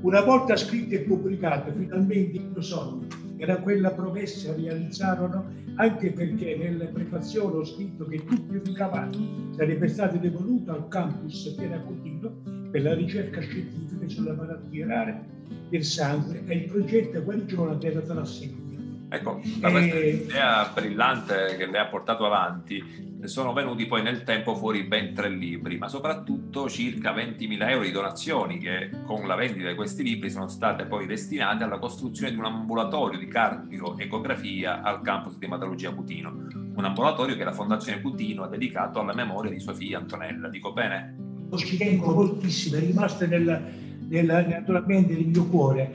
Una 0.02 0.20
volta 0.22 0.56
scritto 0.56 0.94
e 0.94 1.00
pubblicato, 1.00 1.72
finalmente 1.72 2.36
il 2.36 2.48
mio 2.52 2.60
sogno 2.60 3.06
era 3.38 3.58
quella 3.58 3.92
promessa 3.92 4.54
realizzarono 4.54 5.52
anche 5.76 6.12
perché 6.12 6.56
nella 6.56 6.86
prefazione 6.86 7.56
ho 7.56 7.64
scritto 7.64 8.06
che 8.06 8.24
tutto 8.24 8.54
il 8.54 8.62
ricavato 8.64 9.18
sarebbe 9.56 9.88
stato 9.88 10.16
devoluto 10.16 10.72
al 10.72 10.88
campus 10.88 11.54
Pieracutino 11.56 12.32
per 12.70 12.82
la 12.82 12.94
ricerca 12.94 13.40
scientifica 13.40 14.08
sulle 14.08 14.32
malattie 14.32 14.86
rare 14.86 15.24
del 15.68 15.84
sangue 15.84 16.42
e 16.46 16.56
il 16.56 16.70
progetto 16.70 17.22
guarigione 17.22 17.78
della 17.78 18.00
talassemia. 18.00 18.65
Ecco, 19.08 19.40
da 19.58 19.70
questa 19.70 19.94
e... 19.94 20.08
idea 20.08 20.70
brillante 20.74 21.56
che 21.56 21.66
lei 21.66 21.80
ha 21.80 21.86
portato 21.86 22.26
avanti 22.26 23.06
sono 23.26 23.52
venuti 23.52 23.86
poi 23.86 24.02
nel 24.02 24.22
tempo 24.22 24.54
fuori 24.54 24.84
ben 24.84 25.14
tre 25.14 25.28
libri, 25.28 25.78
ma 25.78 25.88
soprattutto 25.88 26.68
circa 26.68 27.14
20.000 27.14 27.68
euro 27.68 27.84
di 27.84 27.90
donazioni 27.90 28.58
che 28.58 28.90
con 29.04 29.26
la 29.26 29.34
vendita 29.34 29.68
di 29.68 29.74
questi 29.74 30.02
libri 30.02 30.30
sono 30.30 30.48
state 30.48 30.84
poi 30.84 31.06
destinate 31.06 31.64
alla 31.64 31.78
costruzione 31.78 32.32
di 32.32 32.38
un 32.38 32.44
ambulatorio 32.44 33.18
di 33.18 33.26
cardioecografia 33.26 34.82
al 34.82 35.02
campus 35.02 35.38
di 35.38 35.46
ematologia 35.46 35.92
Cutino, 35.92 36.30
un 36.30 36.84
ambulatorio 36.84 37.36
che 37.36 37.44
la 37.44 37.52
Fondazione 37.52 38.00
Cutino 38.00 38.44
ha 38.44 38.48
dedicato 38.48 39.00
alla 39.00 39.14
memoria 39.14 39.50
di 39.50 39.60
sua 39.60 39.74
figlia 39.74 39.98
Antonella. 39.98 40.48
Dico 40.48 40.72
bene? 40.72 41.16
Ci 41.56 41.76
tengo 41.76 42.12
moltissimo, 42.12 42.76
è 42.76 42.80
rimasta 42.80 43.26
nel, 43.26 43.72
nel, 44.08 44.46
naturalmente 44.48 45.14
nel 45.14 45.26
mio 45.26 45.46
cuore 45.46 45.94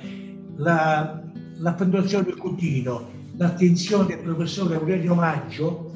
la, 0.56 1.21
la 1.62 1.76
Fondazione 1.76 2.34
Cutino, 2.34 3.10
l'attenzione 3.38 4.08
del 4.08 4.20
professore 4.20 4.76
Aurelio 4.76 5.14
Maggio 5.14 5.94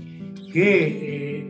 che 0.51 0.61
eh, 0.61 1.49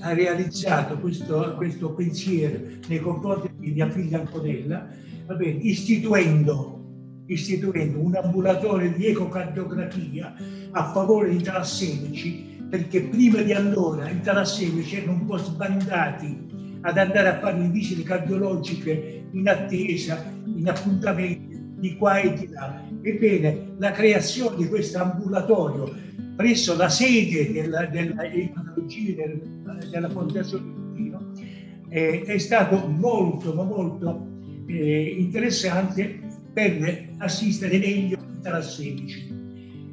ha 0.00 0.12
realizzato 0.12 0.98
questo, 0.98 1.54
questo, 1.56 1.92
pensiero 1.92 2.60
nei 2.86 3.00
confronti 3.00 3.50
di 3.56 3.72
mia 3.72 3.88
figlia 3.88 4.20
Antonella, 4.20 4.86
vabbè, 5.26 5.46
istituendo, 5.46 6.84
istituendo 7.26 7.98
un 7.98 8.14
ambulatorio 8.14 8.92
di 8.92 9.06
ecocardiografia 9.06 10.34
a 10.72 10.92
favore 10.92 11.30
di 11.30 11.42
talassemici, 11.42 12.64
perché 12.68 13.04
prima 13.04 13.40
di 13.40 13.52
allora 13.52 14.10
i 14.10 14.20
talassemici 14.20 14.96
erano 14.96 15.12
un 15.12 15.24
po' 15.24 15.38
sbandati 15.38 16.78
ad 16.82 16.98
andare 16.98 17.28
a 17.28 17.38
fare 17.38 17.58
le 17.58 17.68
visite 17.68 18.02
cardiologiche 18.02 19.28
in 19.30 19.48
attesa, 19.48 20.22
in 20.44 20.68
appuntamenti 20.68 21.56
di 21.78 21.96
qua 21.96 22.18
e 22.18 22.32
di 22.34 22.48
là. 22.48 22.85
Ebbene, 23.06 23.74
la 23.78 23.92
creazione 23.92 24.56
di 24.56 24.66
questo 24.66 24.98
ambulatorio 24.98 25.94
presso 26.34 26.76
la 26.76 26.88
sede 26.88 27.52
della, 27.52 27.86
della, 27.86 28.22
del, 28.24 29.88
della 29.88 30.08
Fondazione 30.08 30.74
Tutino 30.74 31.30
eh, 31.88 32.22
è 32.22 32.38
stato 32.38 32.88
molto, 32.88 33.54
ma 33.54 33.62
molto 33.62 34.26
eh, 34.66 35.14
interessante 35.20 36.18
per 36.52 37.10
assistere 37.18 37.78
meglio 37.78 38.16
i 38.16 38.40
talassemici. 38.42 39.32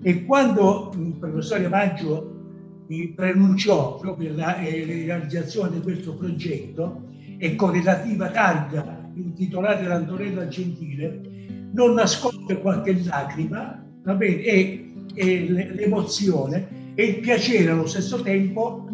E 0.01 0.25
quando 0.25 0.91
il 0.98 1.13
professore 1.20 1.67
Maggio 1.67 2.86
mi 2.88 3.10
preannunciò 3.10 4.00
proprio 4.00 4.34
la 4.36 4.58
eh, 4.58 4.86
realizzazione 4.86 5.70
di 5.70 5.82
questo 5.82 6.15
progetto 6.15 7.10
e 7.38 7.53
con 7.53 7.74
relativa 7.74 8.32
targa 8.32 9.12
intitolata 9.13 9.88
l'Antonella 9.88 10.48
Gentile, 10.48 11.32
non 11.74 11.94
nasconde 11.94 12.60
qualche 12.60 13.00
lacrima, 13.03 13.84
va 14.03 14.13
bene, 14.13 14.42
e 14.42 14.84
e 15.13 15.48
l'emozione 15.75 16.92
e 16.96 17.06
il 17.06 17.20
piacere 17.20 17.72
allo 17.72 17.86
stesso 17.86 18.22
tempo 18.22 18.88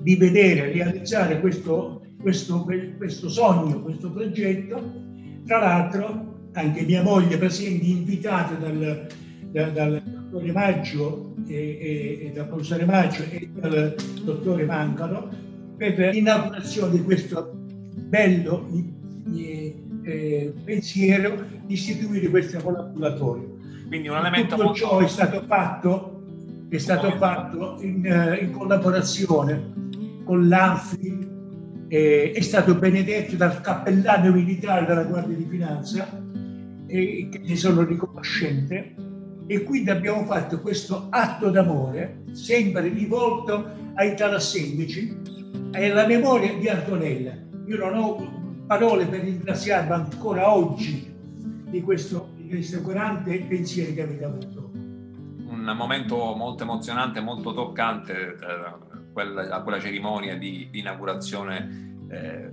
di 0.00 0.16
vedere 0.16 0.72
realizzare 0.72 1.40
questo, 1.40 2.02
questo, 2.20 2.66
questo 2.96 3.28
sogno, 3.28 3.80
questo 3.82 4.10
progetto. 4.10 5.02
Tra 5.46 5.58
l'altro 5.58 6.32
anche 6.52 6.82
mia 6.82 7.02
moglie 7.02 7.36
presente 7.36 7.84
invitata 7.84 8.54
dal, 8.54 9.08
dal, 9.50 9.72
dal 9.72 10.02
dottore 10.04 10.52
Maggio 10.52 11.34
e, 11.46 11.54
e, 11.54 12.26
e, 12.26 12.30
dal 12.32 12.46
professore 12.46 12.84
Maggio 12.84 13.24
e 13.28 13.48
dal 13.52 13.94
dottore 14.22 14.64
Mancano 14.64 15.28
per 15.76 15.98
l'inaugurazione 15.98 16.92
di 16.92 17.02
questo 17.02 17.52
bello 17.54 18.68
eh, 20.04 20.10
eh, 20.10 20.54
pensiero 20.64 21.44
di 21.66 21.72
istituire 21.74 22.28
questo 22.28 22.58
collaboratorio. 22.60 23.56
Quindi 23.88 24.08
un 24.08 24.16
elemento 24.16 24.54
Tutto 24.54 24.64
molto... 24.64 24.78
ciò 24.78 24.98
è 24.98 25.08
stato 25.08 25.42
fatto, 25.46 26.22
è 26.68 26.78
stato 26.78 27.10
fatto 27.12 27.78
in, 27.80 28.04
eh, 28.04 28.38
in, 28.38 28.50
collaborazione 28.50 29.72
con 30.24 30.48
l'ANFI, 30.48 31.28
eh, 31.88 32.32
è 32.34 32.40
stato 32.40 32.74
benedetto 32.74 33.36
dal 33.36 33.60
cappellano 33.60 34.32
militare 34.32 34.86
della 34.86 35.04
Guardia 35.04 35.36
di 35.36 35.46
Finanza, 35.48 36.22
e 36.86 37.28
che 37.30 37.40
ne 37.42 37.56
sono 37.56 37.82
riconoscente, 37.82 38.94
e 39.46 39.62
quindi 39.62 39.90
abbiamo 39.90 40.24
fatto 40.24 40.60
questo 40.60 41.06
atto 41.10 41.50
d'amore, 41.50 42.22
sempre 42.32 42.88
rivolto 42.88 43.70
ai 43.94 44.16
talassemici 44.16 45.16
e 45.72 45.90
alla 45.90 46.06
memoria 46.06 46.54
di 46.54 46.68
Antonella. 46.68 47.32
Io 47.66 47.76
non 47.76 47.94
ho 47.94 48.43
parole 48.66 49.06
per 49.06 49.20
ringraziarvi 49.20 49.92
ancora 49.92 50.52
oggi 50.52 51.12
di 51.64 51.82
questo 51.82 52.30
grande 52.84 53.40
pensieri 53.42 53.94
che 53.94 54.02
avete 54.02 54.24
avuto. 54.24 54.70
Un 54.74 55.74
momento 55.76 56.34
molto 56.34 56.62
emozionante, 56.62 57.20
molto 57.20 57.52
toccante 57.52 58.36
eh, 58.36 59.50
a 59.50 59.62
quella 59.62 59.80
cerimonia 59.80 60.36
di, 60.36 60.68
di 60.70 60.80
inaugurazione 60.80 62.06
eh, 62.08 62.52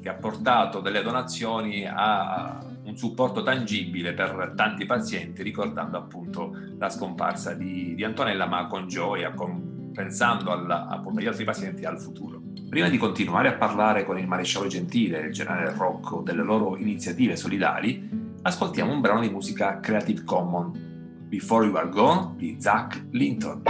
che 0.00 0.08
ha 0.08 0.14
portato 0.14 0.80
delle 0.80 1.02
donazioni 1.02 1.84
a 1.86 2.64
un 2.84 2.96
supporto 2.96 3.42
tangibile 3.42 4.14
per 4.14 4.54
tanti 4.56 4.86
pazienti, 4.86 5.42
ricordando 5.42 5.98
appunto 5.98 6.56
la 6.78 6.88
scomparsa 6.88 7.52
di, 7.52 7.94
di 7.94 8.04
Antonella, 8.04 8.46
ma 8.46 8.66
con 8.66 8.88
gioia, 8.88 9.32
con, 9.32 9.90
pensando 9.92 10.52
alla, 10.52 10.86
appunto 10.86 11.18
agli 11.20 11.26
altri 11.26 11.44
pazienti 11.44 11.82
e 11.82 11.86
al 11.86 12.00
futuro. 12.00 12.47
Prima 12.68 12.88
di 12.88 12.98
continuare 12.98 13.48
a 13.48 13.54
parlare 13.54 14.04
con 14.04 14.18
il 14.18 14.26
maresciallo 14.26 14.68
Gentile 14.68 15.22
e 15.22 15.26
il 15.26 15.32
generale 15.32 15.72
Rocco 15.76 16.20
delle 16.20 16.42
loro 16.42 16.76
iniziative 16.76 17.36
solidali, 17.36 18.26
Ascoltiamo 18.40 18.92
un 18.92 19.00
brano 19.00 19.20
di 19.20 19.28
musica 19.28 19.80
Creative 19.80 20.22
Commons, 20.24 20.78
Before 20.78 21.66
You 21.66 21.74
Are 21.74 21.88
Gone 21.88 22.34
di 22.36 22.56
Zach 22.58 23.08
Linton. 23.10 23.62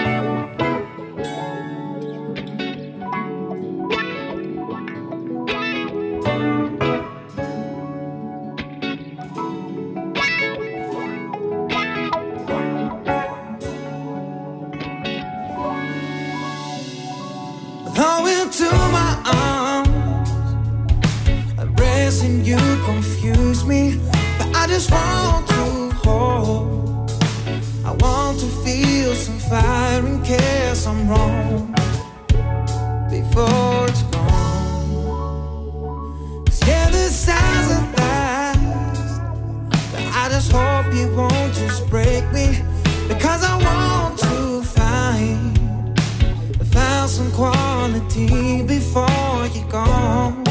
Gone. 49.71 50.45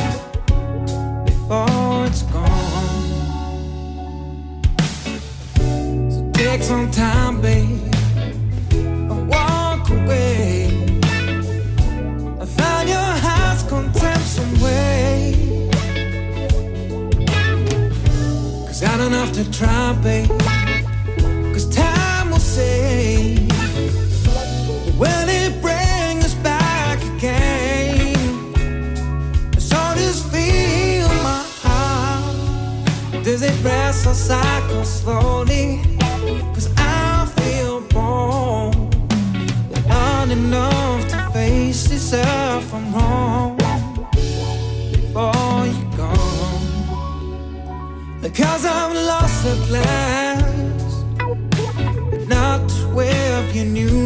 Before 1.26 2.06
it's 2.06 2.24
gone. 2.24 2.52
So 6.12 6.32
take 6.34 6.64
some 6.64 6.90
time, 6.92 7.42
babe, 7.42 7.94
and 8.72 9.30
walk 9.30 9.90
away. 9.90 10.68
I 12.42 12.46
found 12.46 12.90
your 12.90 13.12
heart's 13.26 13.64
content 13.64 14.22
some 14.22 14.54
way. 14.62 15.70
Cause 18.66 18.84
I 18.84 18.98
don't 18.98 19.14
have 19.14 19.32
to 19.34 19.52
try, 19.52 19.94
babe. 20.04 20.47
I 34.08 34.66
go 34.70 34.84
slowly. 34.84 35.82
Cause 36.54 36.70
I 36.78 37.26
feel 37.36 37.82
born. 37.82 38.90
Not 39.86 40.30
enough 40.30 41.08
to 41.10 41.30
face 41.34 41.90
this 41.90 42.14
if 42.14 42.74
I'm 42.74 42.94
wrong. 42.94 43.58
Before 44.94 45.66
you 45.68 45.86
go. 45.98 46.14
Because 48.22 48.66
I'm 48.66 48.94
lost 48.96 49.46
at 49.46 49.70
last. 49.70 51.06
But 52.10 52.28
not 52.30 52.72
where 52.96 53.44
you 53.52 53.66
knew. 53.66 53.97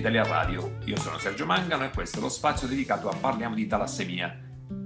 Italia 0.00 0.24
Radio. 0.24 0.78
Io 0.86 0.96
sono 0.98 1.18
Sergio 1.18 1.44
Mangano 1.44 1.84
e 1.84 1.90
questo 1.90 2.18
è 2.18 2.22
lo 2.22 2.30
spazio 2.30 2.66
dedicato 2.66 3.10
a 3.10 3.14
Parliamo 3.14 3.54
di 3.54 3.66
talassemia. 3.66 4.34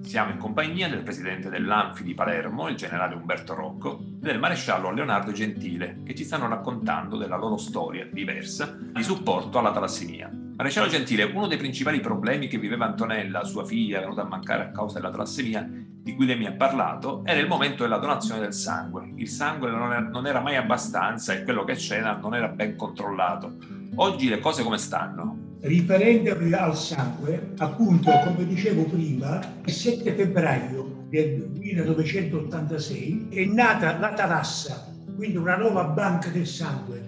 Siamo 0.02 0.32
in 0.32 0.38
compagnia 0.38 0.88
del 0.88 1.04
presidente 1.04 1.48
dell'Anfi 1.48 2.02
di 2.02 2.14
Palermo, 2.14 2.68
il 2.68 2.74
generale 2.74 3.14
Umberto 3.14 3.54
Rocco, 3.54 4.00
e 4.00 4.26
del 4.26 4.40
maresciallo 4.40 4.90
Leonardo 4.90 5.30
Gentile, 5.30 6.00
che 6.04 6.16
ci 6.16 6.24
stanno 6.24 6.48
raccontando 6.48 7.16
della 7.16 7.36
loro 7.36 7.56
storia 7.56 8.08
diversa 8.10 8.76
di 8.76 9.04
supporto 9.04 9.60
alla 9.60 9.70
talassemia. 9.70 10.28
Maresciallo 10.56 10.88
Gentile, 10.88 11.22
uno 11.22 11.46
dei 11.46 11.58
principali 11.58 12.00
problemi 12.00 12.48
che 12.48 12.58
viveva 12.58 12.86
Antonella, 12.86 13.44
sua 13.44 13.64
figlia, 13.64 14.00
venuta 14.00 14.22
a 14.22 14.26
mancare 14.26 14.64
a 14.64 14.70
causa 14.72 14.98
della 14.98 15.12
talassemia, 15.12 15.64
di 16.04 16.14
cui 16.14 16.26
lei 16.26 16.36
mi 16.36 16.46
ha 16.46 16.52
parlato, 16.52 17.22
era 17.24 17.38
il 17.38 17.46
momento 17.46 17.84
della 17.84 17.98
donazione 17.98 18.40
del 18.40 18.52
sangue. 18.52 19.12
Il 19.14 19.28
sangue 19.28 19.70
non 19.70 20.26
era, 20.26 20.40
mai 20.40 20.56
abbastanza 20.56 21.32
e 21.32 21.44
quello 21.44 21.62
che 21.62 21.76
c'era 21.76 22.16
non 22.16 22.34
era 22.34 22.48
ben 22.48 22.74
controllato. 22.76 23.56
Oggi 23.96 24.28
le 24.28 24.40
cose 24.40 24.64
come 24.64 24.76
stanno? 24.78 25.56
Riferendomi 25.60 26.52
al 26.52 26.76
sangue, 26.76 27.52
appunto, 27.58 28.10
come 28.24 28.44
dicevo 28.44 28.82
prima, 28.84 29.40
il 29.64 29.72
7 29.72 30.14
febbraio 30.14 31.04
del 31.08 31.48
1986 31.56 33.28
è 33.30 33.44
nata 33.44 33.96
la 33.98 34.12
Tarassa, 34.12 34.92
quindi 35.14 35.36
una 35.36 35.56
nuova 35.56 35.84
banca 35.84 36.28
del 36.30 36.46
sangue, 36.46 37.02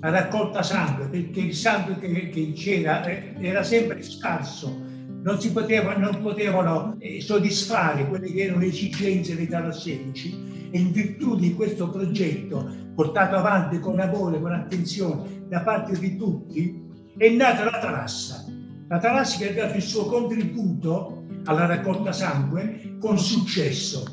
la 0.00 0.10
raccolta 0.10 0.62
sangue, 0.62 1.06
perché 1.06 1.40
il 1.40 1.54
sangue 1.54 1.98
che, 1.98 2.28
che 2.28 2.52
c'era 2.52 3.02
eh, 3.06 3.32
era 3.40 3.62
sempre 3.62 4.02
scarso, 4.02 4.84
non 5.22 5.40
si 5.40 5.50
poteva, 5.50 5.96
non 5.96 6.20
potevano 6.20 6.96
eh, 6.98 7.22
soddisfare 7.22 8.06
quelle 8.06 8.30
che 8.30 8.42
erano 8.42 8.60
le 8.60 8.66
esigenze 8.66 9.34
dei 9.34 9.48
talassemici 9.48 10.68
e 10.70 10.78
in 10.78 10.92
virtù 10.92 11.36
di 11.36 11.54
questo 11.54 11.88
progetto 11.88 12.70
portato 12.94 13.36
avanti 13.36 13.80
con 13.80 13.98
amore, 13.98 14.40
con 14.40 14.52
attenzione 14.52 15.37
da 15.48 15.60
parte 15.62 15.98
di 15.98 16.16
tutti, 16.16 16.86
è 17.16 17.28
nata 17.30 17.64
la 17.64 17.78
Talassa. 17.78 18.44
La 18.88 18.98
Talassa 18.98 19.38
che 19.38 19.50
ha 19.50 19.54
dato 19.54 19.76
il 19.76 19.82
suo 19.82 20.04
contributo 20.06 21.24
alla 21.44 21.66
raccolta 21.66 22.12
sangue 22.12 22.96
con 23.00 23.18
successo, 23.18 24.04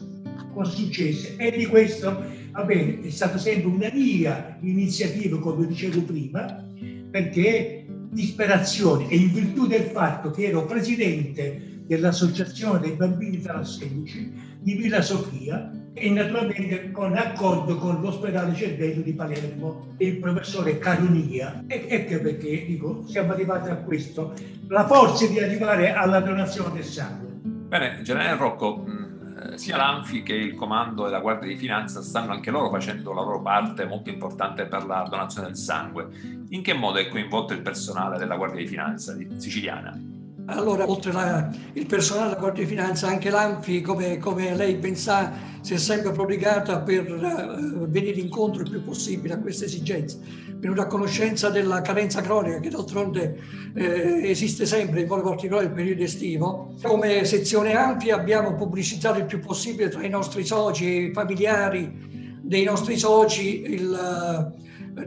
con 0.54 0.66
successo. 0.66 1.34
E 1.38 1.52
di 1.52 1.66
questo, 1.66 2.24
va 2.52 2.64
bene, 2.64 3.02
è 3.02 3.10
stata 3.10 3.38
sempre 3.38 3.68
una 3.68 3.90
mia 3.94 4.58
iniziativa, 4.62 5.40
come 5.40 5.68
dicevo 5.68 6.02
prima, 6.02 6.64
perché 7.12 7.86
disperazione 8.10 9.10
e 9.10 9.18
in 9.18 9.32
virtù 9.32 9.68
del 9.68 9.84
fatto 9.84 10.32
che 10.32 10.46
ero 10.46 10.66
presidente 10.66 11.75
dell'Associazione 11.86 12.80
dei 12.80 12.94
bambini 12.94 13.42
talassemici 13.42 14.56
di 14.60 14.74
Villa 14.76 15.02
Sofia 15.02 15.72
e 15.94 16.10
naturalmente 16.10 16.92
con 16.92 17.16
accordo 17.16 17.78
con 17.78 18.02
l'ospedale 18.02 18.54
Cervello 18.54 19.02
di 19.02 19.14
Palermo 19.14 19.94
e 19.98 20.08
il 20.08 20.20
professore 20.20 20.78
Caronia. 20.78 21.64
E 21.68 21.86
ecco 21.88 22.22
perché 22.22 22.66
dico, 22.66 23.04
siamo 23.08 23.32
arrivati 23.32 23.70
a 23.70 23.76
questo, 23.76 24.34
la 24.68 24.86
forza 24.86 25.26
di 25.28 25.40
arrivare 25.40 25.94
alla 25.94 26.20
donazione 26.20 26.74
del 26.74 26.84
sangue. 26.84 27.28
Bene, 27.44 28.02
Generale 28.02 28.38
Rocco, 28.38 28.86
eh, 28.86 29.58
sia 29.58 29.78
l'Anfi 29.78 30.22
che 30.22 30.34
il 30.34 30.56
Comando 30.56 31.08
e 31.08 31.12
la 31.12 31.20
Guardia 31.20 31.48
di 31.48 31.56
Finanza 31.56 32.02
stanno 32.02 32.34
anche 32.34 32.52
loro 32.52 32.70
facendo 32.70 33.14
la 33.14 33.22
loro 33.22 33.42
parte 33.42 33.86
molto 33.86 34.10
importante 34.10 34.66
per 34.66 34.86
la 34.86 35.08
donazione 35.10 35.48
del 35.48 35.58
sangue. 35.58 36.10
In 36.50 36.62
che 36.62 36.74
modo 36.74 36.98
è 36.98 37.08
coinvolto 37.08 37.54
il 37.54 37.62
personale 37.62 38.18
della 38.18 38.36
Guardia 38.36 38.60
di 38.60 38.68
Finanza 38.68 39.16
siciliana? 39.38 40.15
Allora, 40.48 40.88
oltre 40.88 41.12
al 41.12 41.86
personale 41.88 42.30
della 42.30 42.40
Guardia 42.40 42.64
di 42.64 42.70
Finanza, 42.70 43.08
anche 43.08 43.32
l'Anfi, 43.32 43.82
come, 43.82 44.20
come, 44.20 44.56
lei 44.56 44.76
ben 44.76 44.96
sa, 44.96 45.34
si 45.62 45.74
è 45.74 45.78
sempre 45.78 46.12
prodigata 46.12 46.82
per 46.82 47.12
uh, 47.12 47.88
venire 47.88 48.20
incontro 48.20 48.62
il 48.62 48.70
più 48.70 48.84
possibile 48.84 49.34
a 49.34 49.40
queste 49.40 49.66
esigenze, 49.66 50.20
venuta 50.58 50.84
a 50.84 50.88
conoscenza 50.88 51.50
della 51.50 51.82
carenza 51.82 52.22
cronica 52.22 52.60
che 52.60 52.70
d'altronde 52.70 53.40
eh, 53.76 54.30
esiste 54.30 54.68
sempre, 54.68 55.02
in 55.02 55.08
modo 55.08 55.24
particolare 55.24 55.66
nel 55.66 55.74
periodo 55.74 56.04
estivo. 56.04 56.76
Come 56.84 57.26
sezione 57.26 57.76
Anfi 57.76 58.12
abbiamo 58.12 58.54
pubblicizzato 58.54 59.18
il 59.18 59.26
più 59.26 59.40
possibile 59.40 59.90
tra 59.90 60.04
i 60.06 60.10
nostri 60.10 60.46
soci, 60.46 61.08
i 61.08 61.12
familiari 61.12 62.38
dei 62.44 62.64
nostri 62.64 62.98
soci, 62.98 63.64
il, 63.64 64.54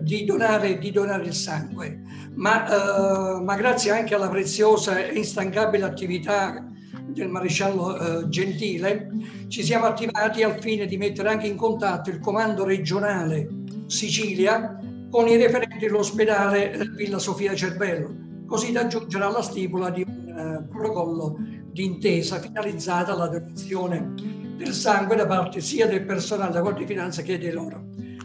di, 0.00 0.24
donare, 0.24 0.78
di 0.78 0.90
donare 0.90 1.24
il 1.24 1.34
sangue 1.34 2.02
ma, 2.38 3.36
uh, 3.36 3.42
ma, 3.42 3.56
grazie 3.56 3.90
anche 3.90 4.14
alla 4.14 4.28
preziosa 4.28 4.98
e 5.04 5.16
instancabile 5.16 5.84
attività 5.84 6.64
del 7.06 7.28
maresciallo 7.28 7.86
uh, 7.86 8.28
Gentile, 8.28 9.10
ci 9.48 9.62
siamo 9.62 9.86
attivati 9.86 10.42
al 10.42 10.60
fine 10.60 10.86
di 10.86 10.96
mettere 10.96 11.30
anche 11.30 11.46
in 11.46 11.56
contatto 11.56 12.10
il 12.10 12.20
comando 12.20 12.64
regionale 12.64 13.48
Sicilia 13.86 14.78
con 15.10 15.26
i 15.26 15.36
referenti 15.36 15.78
dell'ospedale 15.78 16.72
eh, 16.72 16.88
Villa 16.90 17.18
Sofia 17.18 17.54
Cervello, 17.54 18.14
così 18.46 18.72
da 18.72 18.86
giungere 18.86 19.24
alla 19.24 19.42
stipula 19.42 19.90
di 19.90 20.04
un 20.06 20.66
uh, 20.66 20.68
protocollo 20.68 21.38
d'intesa 21.72 22.38
finalizzata 22.38 23.12
alla 23.12 23.28
donazione 23.28 24.12
del 24.56 24.72
sangue 24.72 25.16
da 25.16 25.26
parte 25.26 25.60
sia 25.60 25.86
del 25.86 26.04
personale 26.04 26.50
della 26.50 26.60
Guardia 26.60 26.86
di 26.86 26.92
Finanza 26.92 27.22
che 27.22 27.38
dei 27.38 27.52
loro 27.52 27.82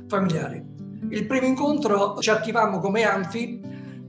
familiari. 0.07 0.72
Il 1.13 1.27
primo 1.27 1.45
incontro 1.45 2.17
ci 2.17 2.31
attivammo 2.31 2.79
come 2.79 3.03
ANFI 3.03 3.61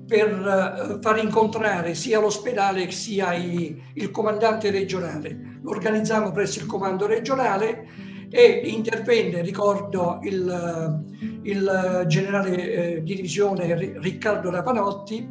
per 0.06 0.30
eh, 0.30 0.98
far 1.02 1.18
incontrare 1.18 1.94
sia 1.94 2.18
l'ospedale 2.18 2.90
sia 2.92 3.34
i, 3.34 3.78
il 3.92 4.10
comandante 4.10 4.70
regionale. 4.70 5.58
Lo 5.62 5.68
organizziamo 5.68 6.32
presso 6.32 6.60
il 6.60 6.66
comando 6.66 7.06
regionale 7.06 7.86
e 8.30 8.62
intervenne, 8.64 9.42
ricordo, 9.42 10.18
il, 10.22 11.04
il 11.42 12.04
generale 12.06 12.72
eh, 12.72 13.02
di 13.02 13.16
divisione 13.16 13.98
Riccardo 14.00 14.50
Rapanotti, 14.50 15.28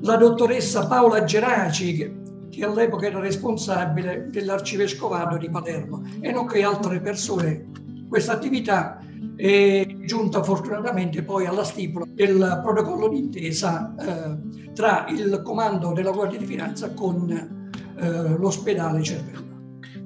la 0.00 0.16
dottoressa 0.16 0.86
Paola 0.86 1.22
Geraci, 1.24 1.96
che, 1.96 2.14
che 2.48 2.64
all'epoca 2.64 3.08
era 3.08 3.20
responsabile 3.20 4.28
dell'arcivescovado 4.30 5.36
di 5.36 5.50
Palermo, 5.50 6.02
e 6.22 6.32
nonché 6.32 6.62
altre 6.62 6.98
persone. 7.00 7.66
Questa 8.08 8.32
attività 8.32 9.00
è 9.36 9.86
giunta 10.04 10.42
fortunatamente 10.42 11.22
poi 11.22 11.46
alla 11.46 11.64
stipula 11.64 12.04
del 12.08 12.60
protocollo 12.62 13.08
d'intesa 13.08 13.94
eh, 13.98 14.72
tra 14.74 15.06
il 15.08 15.40
comando 15.42 15.92
della 15.92 16.10
Guardia 16.10 16.38
di 16.38 16.46
Finanza 16.46 16.92
con 16.92 17.30
eh, 17.30 18.36
l'ospedale 18.36 19.02
Cervello. 19.02 19.48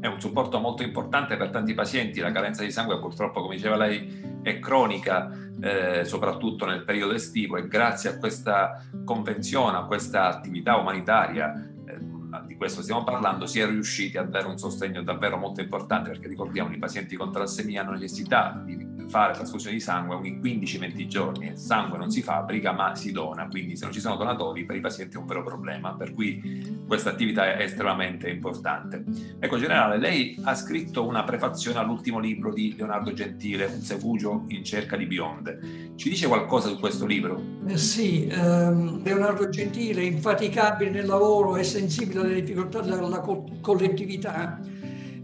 È 0.01 0.07
un 0.07 0.21
supporto 0.21 0.59
molto 0.59 0.83
importante 0.83 1.37
per 1.37 1.51
tanti 1.51 1.75
pazienti, 1.75 2.21
la 2.21 2.31
carenza 2.31 2.63
di 2.63 2.71
sangue 2.71 2.99
purtroppo, 2.99 3.41
come 3.41 3.57
diceva 3.57 3.77
lei, 3.77 4.41
è 4.43 4.59
cronica, 4.59 5.31
eh, 5.61 6.05
soprattutto 6.05 6.67
nel 6.67 6.85
periodo 6.85 7.15
estivo 7.15 7.57
e 7.57 7.67
grazie 7.67 8.11
a 8.11 8.19
questa 8.19 8.85
convenzione, 9.05 9.79
a 9.79 9.85
questa 9.85 10.29
attività 10.29 10.77
umanitaria 10.77 11.55
eh, 11.87 12.47
di 12.47 12.57
questo 12.57 12.83
stiamo 12.83 13.03
parlando, 13.03 13.47
si 13.47 13.61
è 13.61 13.67
riusciti 13.67 14.19
a 14.19 14.25
dare 14.25 14.47
un 14.47 14.59
sostegno 14.59 15.03
davvero 15.03 15.39
molto 15.39 15.63
importante 15.63 16.11
perché 16.11 16.29
ricordiamo 16.29 16.75
i 16.75 16.79
pazienti 16.79 17.17
con 17.17 17.33
talassemia 17.33 17.81
hanno 17.81 17.93
necessità 17.93 18.63
di 18.65 18.94
fare 19.09 19.33
trasfusione 19.33 19.77
di 19.77 19.81
sangue 19.81 20.15
ogni 20.15 20.39
15-20 20.43 21.07
giorni. 21.07 21.47
Il 21.49 21.59
sangue 21.59 21.99
non 21.99 22.11
si 22.11 22.23
fabbrica 22.23 22.73
ma 22.73 22.95
si 22.95 23.13
dona, 23.13 23.47
quindi 23.49 23.77
se 23.77 23.85
non 23.85 23.93
ci 23.93 24.01
sono 24.01 24.17
donatori 24.17 24.65
per 24.65 24.77
i 24.77 24.81
pazienti 24.81 25.17
è 25.17 25.19
un 25.19 25.27
vero 25.27 25.43
problema, 25.43 25.95
per 25.95 26.13
cui 26.13 26.83
questa 26.87 27.11
attività 27.11 27.57
è 27.57 27.63
estremamente 27.63 28.29
importante. 28.29 29.05
Ecco, 29.39 29.59
generale, 29.59 29.99
lei 29.99 30.39
ha 30.43 30.55
scritto 30.55 31.07
una 31.07 31.25
prefazione 31.25 31.79
all'ultimo 31.79 32.19
libro 32.19 32.53
di 32.53 32.75
Leonardo 32.77 33.13
Gentile, 33.13 33.67
Un 33.67 33.81
Sefugio 33.81 34.45
in 34.49 34.65
cerca 34.65 34.97
di 34.97 35.07
bionde. 35.07 35.93
Ci 35.97 36.09
dice 36.09 36.27
qualcosa 36.27 36.69
su 36.69 36.79
questo 36.79 37.07
libro? 37.07 37.41
Eh 37.67 37.79
sì, 37.79 38.27
ehm, 38.27 39.03
Leonardo 39.03 39.49
Gentile, 39.49 40.03
infaticabile 40.05 40.91
nel 40.91 41.07
lavoro 41.07 41.57
e 41.57 41.65
sensibile 41.65 42.21
alle 42.21 42.43
difficoltà 42.43 42.81
della 42.81 43.21
co- 43.21 43.45
collettività, 43.61 44.61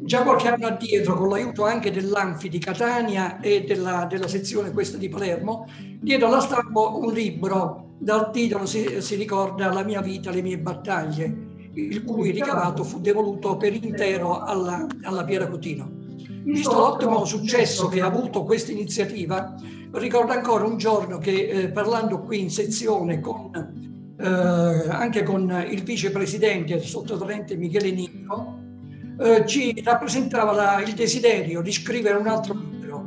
Già 0.03 0.23
qualche 0.23 0.49
anno 0.49 0.67
addietro, 0.67 1.15
con 1.15 1.29
l'aiuto 1.29 1.65
anche 1.65 1.91
dell'Anfi 1.91 2.49
di 2.49 2.59
Catania 2.59 3.39
e 3.41 3.65
della, 3.67 4.07
della 4.09 4.29
sezione 4.29 4.71
questa 4.71 4.97
di 4.97 5.09
Palermo, 5.09 5.67
diede 6.01 6.25
alla 6.25 6.41
stampa 6.41 6.81
un 6.81 7.13
libro 7.13 7.97
dal 7.99 8.31
titolo 8.31 8.65
si, 8.65 9.03
si 9.03 9.15
ricorda 9.15 9.71
La 9.71 9.85
mia 9.85 10.01
vita, 10.01 10.31
le 10.31 10.41
mie 10.41 10.59
battaglie, 10.59 11.49
il 11.75 12.03
cui 12.03 12.31
ricavato 12.31 12.83
fu 12.83 12.99
devoluto 12.99 13.59
per 13.59 13.75
intero 13.75 14.41
alla, 14.41 14.87
alla 15.03 15.25
Piera 15.25 15.47
Cotino. 15.49 15.99
Visto 16.45 16.73
l'ottimo 16.73 17.25
successo 17.27 17.89
che 17.89 18.01
ha 18.01 18.07
avuto 18.07 18.45
questa 18.45 18.73
iniziativa, 18.73 19.55
ricordo 19.93 20.33
ancora 20.33 20.65
un 20.65 20.79
giorno 20.79 21.19
che 21.19 21.49
eh, 21.49 21.71
parlando 21.71 22.21
qui 22.21 22.41
in 22.41 22.51
sezione 22.51 23.21
con, 23.21 23.51
eh, 24.19 24.27
anche 24.27 25.23
con 25.23 25.67
il 25.69 25.83
vicepresidente, 25.83 26.75
il 26.75 26.83
sottotenente 26.83 27.57
Michele 27.57 27.91
Nicco, 27.91 28.60
eh, 29.21 29.47
ci 29.47 29.81
rappresentava 29.85 30.53
la, 30.53 30.81
il 30.81 30.95
desiderio 30.95 31.61
di 31.61 31.73
scrivere 31.73 32.17
un 32.17 32.27
altro 32.27 32.55
libro. 32.55 33.07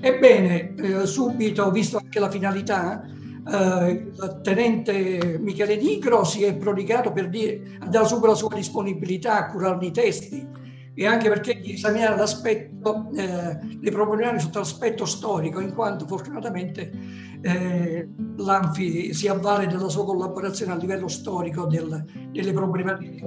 Ebbene, 0.00 0.74
eh, 0.74 1.06
subito, 1.06 1.70
visto 1.70 1.98
anche 1.98 2.18
la 2.18 2.28
finalità, 2.28 3.04
eh, 3.04 3.90
il 3.90 4.40
tenente 4.42 5.38
Michele 5.40 5.76
Nigro 5.76 6.24
si 6.24 6.42
è 6.42 6.54
prodigato 6.54 7.12
per 7.12 7.28
dire, 7.28 7.78
dato 7.88 8.06
subito 8.06 8.26
la 8.26 8.34
sua 8.34 8.54
disponibilità 8.54 9.38
a 9.38 9.46
curarne 9.50 9.86
i 9.86 9.90
testi 9.92 10.62
e 10.94 11.06
anche 11.06 11.28
perché 11.28 11.60
di 11.60 11.72
esaminare 11.72 12.16
l'aspetto, 12.16 13.10
eh, 13.14 13.58
le 13.80 13.90
problematiche 13.90 14.42
sotto 14.42 14.58
l'aspetto 14.60 15.04
storico, 15.04 15.60
in 15.60 15.74
quanto 15.74 16.06
fortunatamente 16.06 16.90
eh, 17.42 18.08
l'Anfi 18.36 19.12
si 19.12 19.28
avvale 19.28 19.66
della 19.66 19.88
sua 19.88 20.04
collaborazione 20.04 20.72
a 20.72 20.76
livello 20.76 21.08
storico 21.08 21.66
del, 21.66 22.04
delle 22.30 22.52
problematiche. 22.52 23.26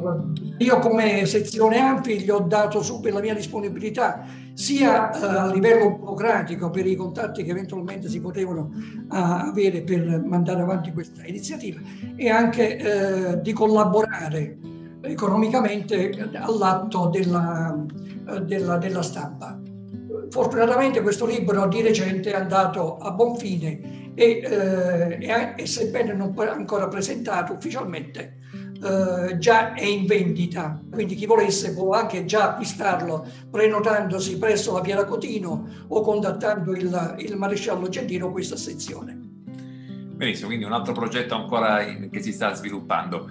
Io 0.58 0.80
come 0.80 1.26
sezione 1.26 1.78
Anfi 1.78 2.22
gli 2.22 2.30
ho 2.30 2.40
dato 2.40 2.82
subito 2.82 3.16
la 3.16 3.22
mia 3.22 3.36
disponibilità 3.36 4.26
sia 4.54 5.12
eh, 5.12 5.24
a 5.24 5.54
livello 5.54 5.98
burocratico 5.98 6.72
per 6.72 6.88
i 6.88 6.96
contatti 6.96 7.44
che 7.44 7.52
eventualmente 7.52 8.10
si 8.10 8.20
potevano 8.20 8.72
uh, 8.72 9.06
avere 9.10 9.84
per 9.84 10.24
mandare 10.26 10.62
avanti 10.62 10.92
questa 10.92 11.24
iniziativa 11.26 11.80
e 12.16 12.30
anche 12.30 12.78
eh, 12.78 13.42
di 13.42 13.54
collaborare 13.54 14.58
economicamente 15.08 16.30
all'atto 16.34 17.08
della, 17.08 17.86
della, 18.44 18.78
della 18.78 19.02
stampa. 19.02 19.60
Fortunatamente 20.30 21.02
questo 21.02 21.26
libro 21.26 21.68
di 21.68 21.82
recente 21.82 22.32
è 22.32 22.36
andato 22.36 22.98
a 22.98 23.12
buon 23.12 23.38
fine 23.38 24.12
e, 24.14 24.42
eh, 24.44 25.54
e 25.56 25.66
sebbene 25.66 26.14
non 26.14 26.34
ancora 26.38 26.88
presentato 26.88 27.54
ufficialmente, 27.54 28.40
eh, 28.84 29.38
già 29.38 29.74
è 29.74 29.86
in 29.86 30.06
vendita, 30.06 30.80
quindi 30.92 31.16
chi 31.16 31.26
volesse 31.26 31.74
può 31.74 31.92
anche 31.94 32.26
già 32.26 32.52
acquistarlo 32.52 33.26
prenotandosi 33.50 34.38
presso 34.38 34.74
la 34.74 34.82
Piera 34.82 35.06
Cotino 35.06 35.68
o 35.88 36.02
contattando 36.02 36.76
il, 36.76 37.16
il 37.20 37.36
maresciallo 37.36 37.88
Gentino 37.90 38.32
questa 38.32 38.56
sezione. 38.56 39.18
Benissimo, 40.18 40.48
quindi 40.48 40.66
un 40.66 40.74
altro 40.74 40.94
progetto 40.94 41.36
ancora 41.36 41.84
in, 41.84 42.10
che 42.10 42.22
si 42.22 42.32
sta 42.32 42.54
sviluppando. 42.54 43.30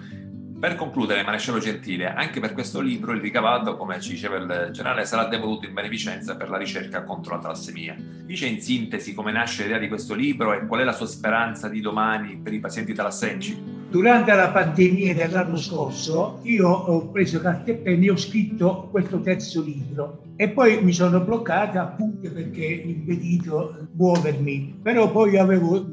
Per 0.59 0.75
concludere, 0.75 1.23
Maresciallo 1.23 1.59
Gentile, 1.59 2.15
anche 2.15 2.41
per 2.41 2.55
questo 2.55 2.81
libro 2.81 3.13
il 3.13 3.21
ricavato, 3.21 3.77
come 3.77 4.01
ci 4.01 4.13
diceva 4.13 4.37
il 4.37 4.71
generale, 4.73 5.05
sarà 5.05 5.27
devoluto 5.27 5.67
in 5.67 5.75
beneficenza 5.75 6.35
per 6.37 6.49
la 6.49 6.57
ricerca 6.57 7.05
contro 7.05 7.35
la 7.35 7.43
talassemia. 7.43 7.95
Dice 8.25 8.47
in 8.47 8.61
sintesi 8.61 9.13
come 9.13 9.33
nasce 9.33 9.65
l'idea 9.65 9.79
di 9.79 9.89
questo 9.89 10.15
libro 10.15 10.55
e 10.55 10.67
qual 10.67 10.81
è 10.81 10.85
la 10.85 10.93
sua 10.93 11.07
speranza 11.07 11.69
di 11.69 11.81
domani 11.81 12.39
per 12.39 12.55
i 12.55 12.61
pazienti 12.61 12.95
talassemici? 12.95 13.75
durante 13.89 14.35
la 14.35 14.51
pandemia 14.51 15.15
dell'anno 15.15 15.57
scorso 15.57 16.41
io 16.43 16.69
ho 16.69 17.09
preso 17.09 17.41
carta 17.41 17.71
e 17.71 17.75
penna 17.75 18.07
e 18.07 18.11
ho 18.11 18.17
scritto 18.17 18.89
questo 18.91 19.21
terzo 19.21 19.63
libro 19.63 20.23
e 20.37 20.49
poi 20.49 20.83
mi 20.83 20.93
sono 20.93 21.21
bloccata 21.21 21.83
appunto 21.83 22.31
perché 22.31 22.65
impedito 22.65 23.89
muovermi, 23.93 24.81
però 24.83 25.11
poi 25.11 25.39
avevo, 25.39 25.87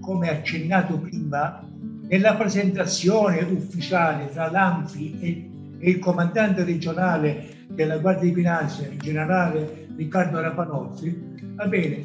come 0.00 0.28
accennato 0.28 0.98
prima, 0.98 1.64
nella 2.08 2.34
presentazione 2.34 3.42
ufficiale 3.42 4.30
tra 4.30 4.50
l'ANFI 4.50 5.18
e, 5.20 5.50
e 5.78 5.90
il 5.90 5.98
comandante 5.98 6.64
regionale 6.64 7.54
della 7.68 7.98
Guardia 7.98 8.28
di 8.28 8.34
Finanza, 8.34 8.86
il 8.86 8.98
generale 8.98 9.88
Riccardo 9.96 10.40
Rapanozzi, 10.40 11.34
va 11.54 11.66
bene, 11.66 12.04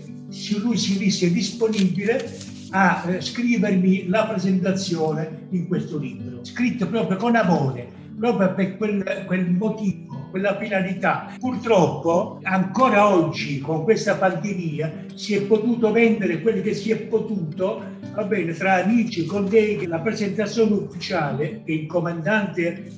lui 0.61 0.77
si 0.77 0.97
disse 0.97 1.31
disponibile 1.31 2.29
a 2.71 3.03
eh, 3.07 3.21
scrivermi 3.21 4.07
la 4.07 4.25
presentazione 4.25 5.47
in 5.49 5.67
questo 5.67 5.97
libro, 5.97 6.43
scritto 6.43 6.87
proprio 6.87 7.17
con 7.17 7.35
amore, 7.35 7.87
proprio 8.17 8.53
per 8.53 8.77
quel, 8.77 9.23
quel 9.25 9.51
motivo, 9.51 10.20
quella 10.31 10.57
finalità. 10.57 11.35
Purtroppo 11.37 12.39
ancora 12.41 13.13
oggi 13.13 13.59
con 13.59 13.83
questa 13.83 14.15
pandemia 14.15 15.05
si 15.13 15.35
è 15.35 15.43
potuto 15.43 15.91
vendere 15.91 16.41
quello 16.41 16.61
che 16.61 16.73
si 16.73 16.89
è 16.89 16.97
potuto, 16.97 17.83
va 18.13 18.23
bene, 18.23 18.53
tra 18.53 18.83
amici, 18.83 19.25
colleghi, 19.25 19.85
la 19.85 19.99
presentazione 19.99 20.73
ufficiale 20.73 21.61
che 21.63 21.73
il 21.73 21.85
comandante 21.85 22.91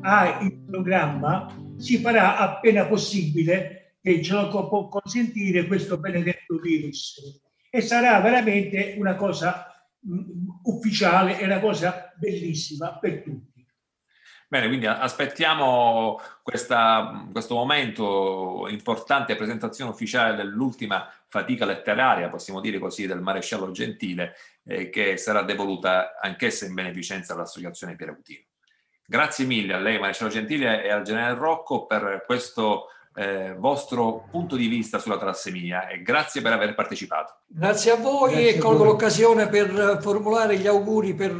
ha 0.00 0.38
in 0.40 0.64
programma 0.64 1.54
si 1.76 1.98
farà 1.98 2.38
appena 2.38 2.86
possibile 2.86 3.96
che 4.00 4.22
ce 4.22 4.32
lo 4.34 4.68
può 4.68 4.88
consentire 4.88 5.66
questo 5.66 5.98
benedetto 5.98 6.58
virus 6.58 7.42
e 7.68 7.80
sarà 7.80 8.20
veramente 8.20 8.94
una 8.98 9.16
cosa 9.16 9.66
mh, 10.00 10.20
ufficiale 10.62 11.38
e 11.38 11.44
una 11.44 11.58
cosa 11.58 12.14
bellissima 12.16 12.98
per 12.98 13.22
tutti. 13.22 13.55
Bene, 14.48 14.68
quindi 14.68 14.86
aspettiamo 14.86 16.20
questa, 16.40 17.26
questo 17.32 17.56
momento 17.56 18.68
importante 18.68 19.34
presentazione 19.34 19.90
ufficiale 19.90 20.36
dell'ultima 20.36 21.12
fatica 21.26 21.64
letteraria, 21.64 22.28
possiamo 22.28 22.60
dire 22.60 22.78
così, 22.78 23.08
del 23.08 23.20
maresciallo 23.20 23.72
Gentile, 23.72 24.36
eh, 24.64 24.88
che 24.88 25.16
sarà 25.16 25.42
devoluta 25.42 26.14
anch'essa 26.20 26.64
in 26.64 26.74
beneficenza 26.74 27.34
all'Associazione 27.34 27.96
Pieragutino. 27.96 28.44
Grazie 29.04 29.46
mille 29.46 29.74
a 29.74 29.78
lei, 29.78 29.98
maresciallo 29.98 30.30
Gentile, 30.30 30.84
e 30.84 30.90
al 30.90 31.02
generale 31.02 31.36
Rocco 31.36 31.86
per 31.86 32.22
questo 32.24 32.86
eh, 33.16 33.54
vostro 33.58 34.26
punto 34.30 34.56
di 34.56 34.66
vista 34.66 34.98
sulla 34.98 35.16
talassemia 35.16 35.88
e 35.88 36.02
grazie 36.02 36.42
per 36.42 36.52
aver 36.52 36.74
partecipato. 36.74 37.38
Grazie 37.46 37.92
a 37.92 37.96
voi 37.96 38.32
grazie 38.32 38.54
e 38.54 38.58
colgo 38.58 38.84
l'occasione 38.84 39.48
per 39.48 39.98
formulare 40.02 40.58
gli 40.58 40.66
auguri 40.66 41.14
per 41.14 41.34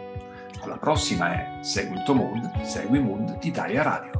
Alla 0.59 0.75
prossima 0.75 1.31
è 1.31 1.59
Segui 1.61 1.95
il 1.95 2.03
tuo 2.03 2.15
mood, 2.15 2.61
segui 2.63 2.99
Mood 2.99 3.37
Italia 3.41 3.83
Radio. 3.83 4.11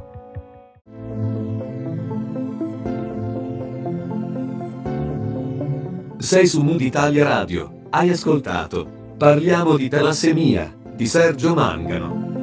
Sei 6.16 6.46
su 6.46 6.62
Mood 6.62 6.80
Italia 6.80 7.24
Radio. 7.24 7.82
Hai 7.90 8.08
ascoltato 8.08 9.02
Parliamo 9.16 9.76
di 9.76 9.88
talassemia 9.88 10.74
di 10.92 11.06
Sergio 11.06 11.54
Mangano. 11.54 12.33